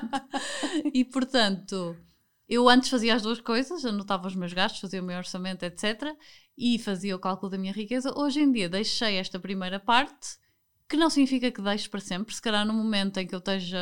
E 0.95 1.05
portanto, 1.05 1.97
eu 2.51 2.69
antes 2.69 2.91
fazia 2.91 3.15
as 3.15 3.23
duas 3.23 3.41
coisas, 3.41 3.85
anotava 3.85 4.27
os 4.27 4.35
meus 4.35 4.53
gastos, 4.53 4.81
fazia 4.81 5.01
o 5.01 5.05
meu 5.05 5.17
orçamento, 5.17 5.63
etc. 5.63 6.17
E 6.59 6.81
fazia 6.81 7.15
o 7.15 7.19
cálculo 7.19 7.49
da 7.49 7.57
minha 7.57 7.73
riqueza. 7.73 8.13
Hoje 8.19 8.41
em 8.41 8.51
dia 8.51 8.69
deixei 8.69 9.19
esta 9.19 9.39
primeira 9.39 9.79
parte, 9.79 10.37
que 10.89 10.97
não 10.97 11.09
significa 11.09 11.53
que 11.53 11.63
deixe 11.63 11.89
para 11.89 12.01
sempre. 12.01 12.35
Se 12.35 12.43
calhar 12.43 12.67
no 12.67 12.75
momento 12.75 13.19
em 13.19 13.27
que 13.27 13.33
eu 13.33 13.39
esteja 13.39 13.79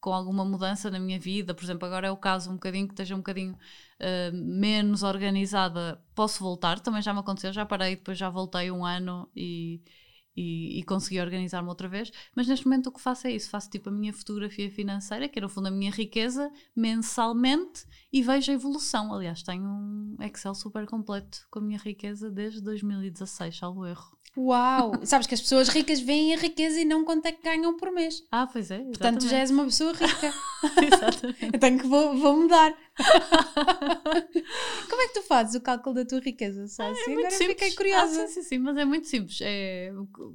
com 0.00 0.12
alguma 0.12 0.44
mudança 0.44 0.90
na 0.90 0.98
minha 0.98 1.20
vida, 1.20 1.54
por 1.54 1.62
exemplo, 1.62 1.86
agora 1.86 2.08
é 2.08 2.10
o 2.10 2.16
caso 2.16 2.50
um 2.50 2.54
bocadinho 2.54 2.88
que 2.88 2.94
esteja 2.94 3.14
um 3.14 3.18
bocadinho 3.18 3.52
uh, 3.52 4.36
menos 4.36 5.04
organizada, 5.04 6.02
posso 6.16 6.42
voltar. 6.42 6.80
Também 6.80 7.00
já 7.00 7.14
me 7.14 7.20
aconteceu, 7.20 7.52
já 7.52 7.64
parei, 7.64 7.94
depois 7.94 8.18
já 8.18 8.28
voltei 8.28 8.72
um 8.72 8.84
ano 8.84 9.30
e, 9.36 9.80
e, 10.38 10.78
e 10.78 10.82
consegui 10.84 11.20
organizar-me 11.20 11.68
outra 11.68 11.88
vez. 11.88 12.12
Mas 12.34 12.46
neste 12.46 12.64
momento 12.64 12.86
o 12.86 12.92
que 12.92 13.00
faço 13.00 13.26
é 13.26 13.32
isso: 13.32 13.50
faço 13.50 13.68
tipo 13.68 13.88
a 13.88 13.92
minha 13.92 14.12
fotografia 14.12 14.70
financeira, 14.70 15.28
que 15.28 15.38
é 15.38 15.42
no 15.42 15.48
fundo 15.48 15.66
a 15.66 15.70
minha 15.70 15.90
riqueza, 15.90 16.50
mensalmente 16.76 17.84
e 18.12 18.22
vejo 18.22 18.52
a 18.52 18.54
evolução. 18.54 19.12
Aliás, 19.12 19.42
tenho 19.42 19.64
um 19.64 20.16
Excel 20.20 20.54
super 20.54 20.86
completo 20.86 21.46
com 21.50 21.58
a 21.58 21.62
minha 21.62 21.78
riqueza 21.78 22.30
desde 22.30 22.60
2016, 22.60 23.56
salvo 23.56 23.84
erro. 23.84 24.16
Uau! 24.36 24.92
Sabes 25.04 25.26
que 25.26 25.34
as 25.34 25.40
pessoas 25.40 25.68
ricas 25.68 25.98
veem 26.00 26.34
a 26.34 26.38
riqueza 26.38 26.80
e 26.80 26.84
não 26.84 27.04
quanto 27.04 27.26
é 27.26 27.32
que 27.32 27.42
ganham 27.42 27.76
por 27.76 27.90
mês. 27.90 28.22
Ah, 28.30 28.46
pois 28.46 28.70
é. 28.70 28.78
Portanto, 28.78 29.26
já 29.26 29.38
és 29.38 29.50
uma 29.50 29.64
pessoa 29.64 29.92
rica. 29.92 30.32
Exatamente. 30.94 31.50
Eu 31.52 31.58
tenho 31.58 31.78
que 31.78 31.86
vou, 31.86 32.16
vou 32.16 32.36
mudar. 32.36 32.72
Como 34.88 35.02
é 35.02 35.08
que 35.08 35.14
tu 35.14 35.22
fazes 35.22 35.54
o 35.54 35.60
cálculo 35.60 35.94
da 35.94 36.04
tua 36.04 36.20
riqueza? 36.20 36.66
Sácia? 36.66 37.10
É 37.10 37.14
muito 37.14 37.26
Agora 37.26 37.30
simples. 37.30 37.56
fiquei 37.56 37.72
curiosa. 37.72 38.22
Ah, 38.22 38.26
sim, 38.26 38.34
sim, 38.34 38.42
sim, 38.42 38.58
mas 38.58 38.76
é 38.76 38.84
muito 38.84 39.06
simples. 39.06 39.38
É 39.42 39.92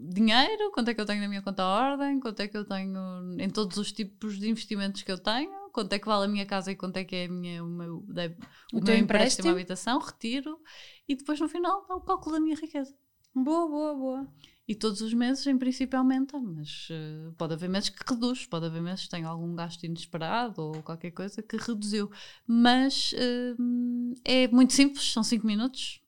dinheiro, 0.09 0.71
quanto 0.71 0.89
é 0.89 0.93
que 0.93 1.01
eu 1.01 1.05
tenho 1.05 1.21
na 1.21 1.27
minha 1.27 1.41
conta 1.41 1.63
ordem, 1.65 2.19
quanto 2.19 2.39
é 2.41 2.47
que 2.47 2.57
eu 2.57 2.65
tenho 2.65 3.39
em 3.39 3.49
todos 3.49 3.77
os 3.77 3.91
tipos 3.91 4.39
de 4.39 4.49
investimentos 4.49 5.01
que 5.03 5.11
eu 5.11 5.17
tenho, 5.17 5.51
quanto 5.71 5.93
é 5.93 5.99
que 5.99 6.05
vale 6.07 6.25
a 6.25 6.27
minha 6.27 6.45
casa 6.45 6.71
e 6.71 6.75
quanto 6.75 6.97
é 6.97 7.03
que 7.03 7.15
é 7.15 7.27
minha, 7.27 7.63
o 7.63 7.67
meu, 7.67 8.03
o 8.73 8.79
O 8.79 8.81
meu 8.81 8.95
empréstimo 8.95 9.47
empréstimo. 9.47 9.49
à 9.49 9.51
habitação, 9.51 9.99
retiro 9.99 10.59
e 11.07 11.15
depois 11.15 11.39
no 11.39 11.47
final 11.49 11.85
dá 11.87 11.95
o 11.95 12.01
cálculo 12.01 12.35
da 12.35 12.41
minha 12.41 12.55
riqueza. 12.55 12.93
Boa, 13.35 13.67
boa, 13.67 13.93
boa. 13.95 14.27
E 14.67 14.73
todos 14.75 15.01
os 15.01 15.13
meses, 15.13 15.45
em 15.45 15.57
princípio, 15.57 15.99
aumenta, 15.99 16.39
mas 16.39 16.87
eh, 16.89 17.31
pode 17.37 17.53
haver 17.53 17.69
meses 17.69 17.89
que 17.89 18.01
reduz, 18.07 18.45
pode 18.45 18.65
haver 18.65 18.81
meses 18.81 19.03
que 19.05 19.09
tem 19.09 19.25
algum 19.25 19.53
gasto 19.55 19.83
inesperado 19.83 20.61
ou 20.61 20.83
qualquer 20.83 21.11
coisa 21.11 21.43
que 21.43 21.57
reduziu. 21.57 22.09
Mas 22.47 23.13
eh, 23.17 23.55
é 24.23 24.47
muito 24.47 24.73
simples, 24.73 25.11
são 25.11 25.21
5 25.23 25.45
minutos, 25.45 26.01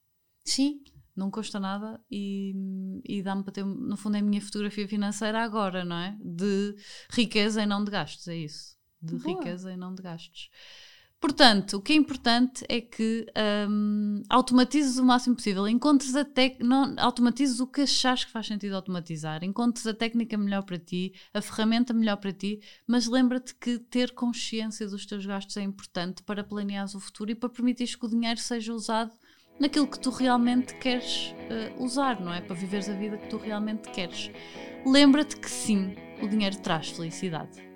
Sim. 0.45 0.81
Não 1.15 1.31
custa 1.31 1.59
nada 1.59 1.99
e, 2.11 3.01
e 3.05 3.23
dá-me 3.23 3.41
para 3.41 3.53
ter, 3.53 3.65
no 3.65 3.95
fundo, 3.95 4.17
é 4.17 4.19
a 4.19 4.23
minha 4.23 4.41
fotografia 4.41 4.87
financeira 4.87 5.41
agora, 5.41 5.85
não 5.85 5.95
é? 5.95 6.17
De 6.21 6.75
riqueza 7.09 7.63
e 7.63 7.65
não 7.65 7.83
de 7.83 7.89
gastos, 7.89 8.27
é 8.27 8.35
isso. 8.35 8.75
De 9.01 9.15
Boa. 9.15 9.37
riqueza 9.37 9.71
e 9.71 9.77
não 9.77 9.95
de 9.95 10.01
gastos. 10.01 10.49
Portanto, 11.25 11.77
o 11.77 11.81
que 11.81 11.91
é 11.91 11.95
importante 11.95 12.63
é 12.69 12.79
que 12.79 13.25
hum, 13.67 14.21
automatizes 14.29 14.99
o 14.99 15.03
máximo 15.03 15.35
possível. 15.35 15.67
Encontres 15.67 16.15
a 16.15 16.23
não 16.59 16.93
automatizes 16.99 17.59
o 17.59 17.65
que 17.65 17.81
achares 17.81 18.25
que 18.25 18.31
faz 18.31 18.45
sentido 18.45 18.75
automatizar. 18.75 19.43
Encontres 19.43 19.87
a 19.87 19.93
técnica 19.95 20.37
melhor 20.37 20.61
para 20.61 20.77
ti, 20.77 21.15
a 21.33 21.41
ferramenta 21.41 21.95
melhor 21.95 22.17
para 22.17 22.31
ti, 22.31 22.59
mas 22.85 23.07
lembra-te 23.07 23.55
que 23.55 23.79
ter 23.79 24.11
consciência 24.11 24.87
dos 24.87 25.03
teus 25.07 25.25
gastos 25.25 25.57
é 25.57 25.63
importante 25.63 26.21
para 26.21 26.43
planeares 26.43 26.93
o 26.93 26.99
futuro 26.99 27.31
e 27.31 27.35
para 27.35 27.49
permitir 27.49 27.97
que 27.97 28.05
o 28.05 28.09
dinheiro 28.09 28.39
seja 28.39 28.71
usado 28.71 29.11
naquilo 29.59 29.87
que 29.87 29.99
tu 29.99 30.11
realmente 30.11 30.75
queres 30.75 31.33
uh, 31.79 31.83
usar, 31.83 32.21
não 32.21 32.31
é? 32.31 32.39
Para 32.39 32.55
viveres 32.55 32.87
a 32.87 32.93
vida 32.93 33.17
que 33.17 33.29
tu 33.31 33.37
realmente 33.37 33.89
queres. 33.89 34.29
Lembra-te 34.85 35.37
que 35.37 35.49
sim, 35.49 35.95
o 36.21 36.27
dinheiro 36.27 36.57
traz 36.59 36.89
felicidade. 36.89 37.74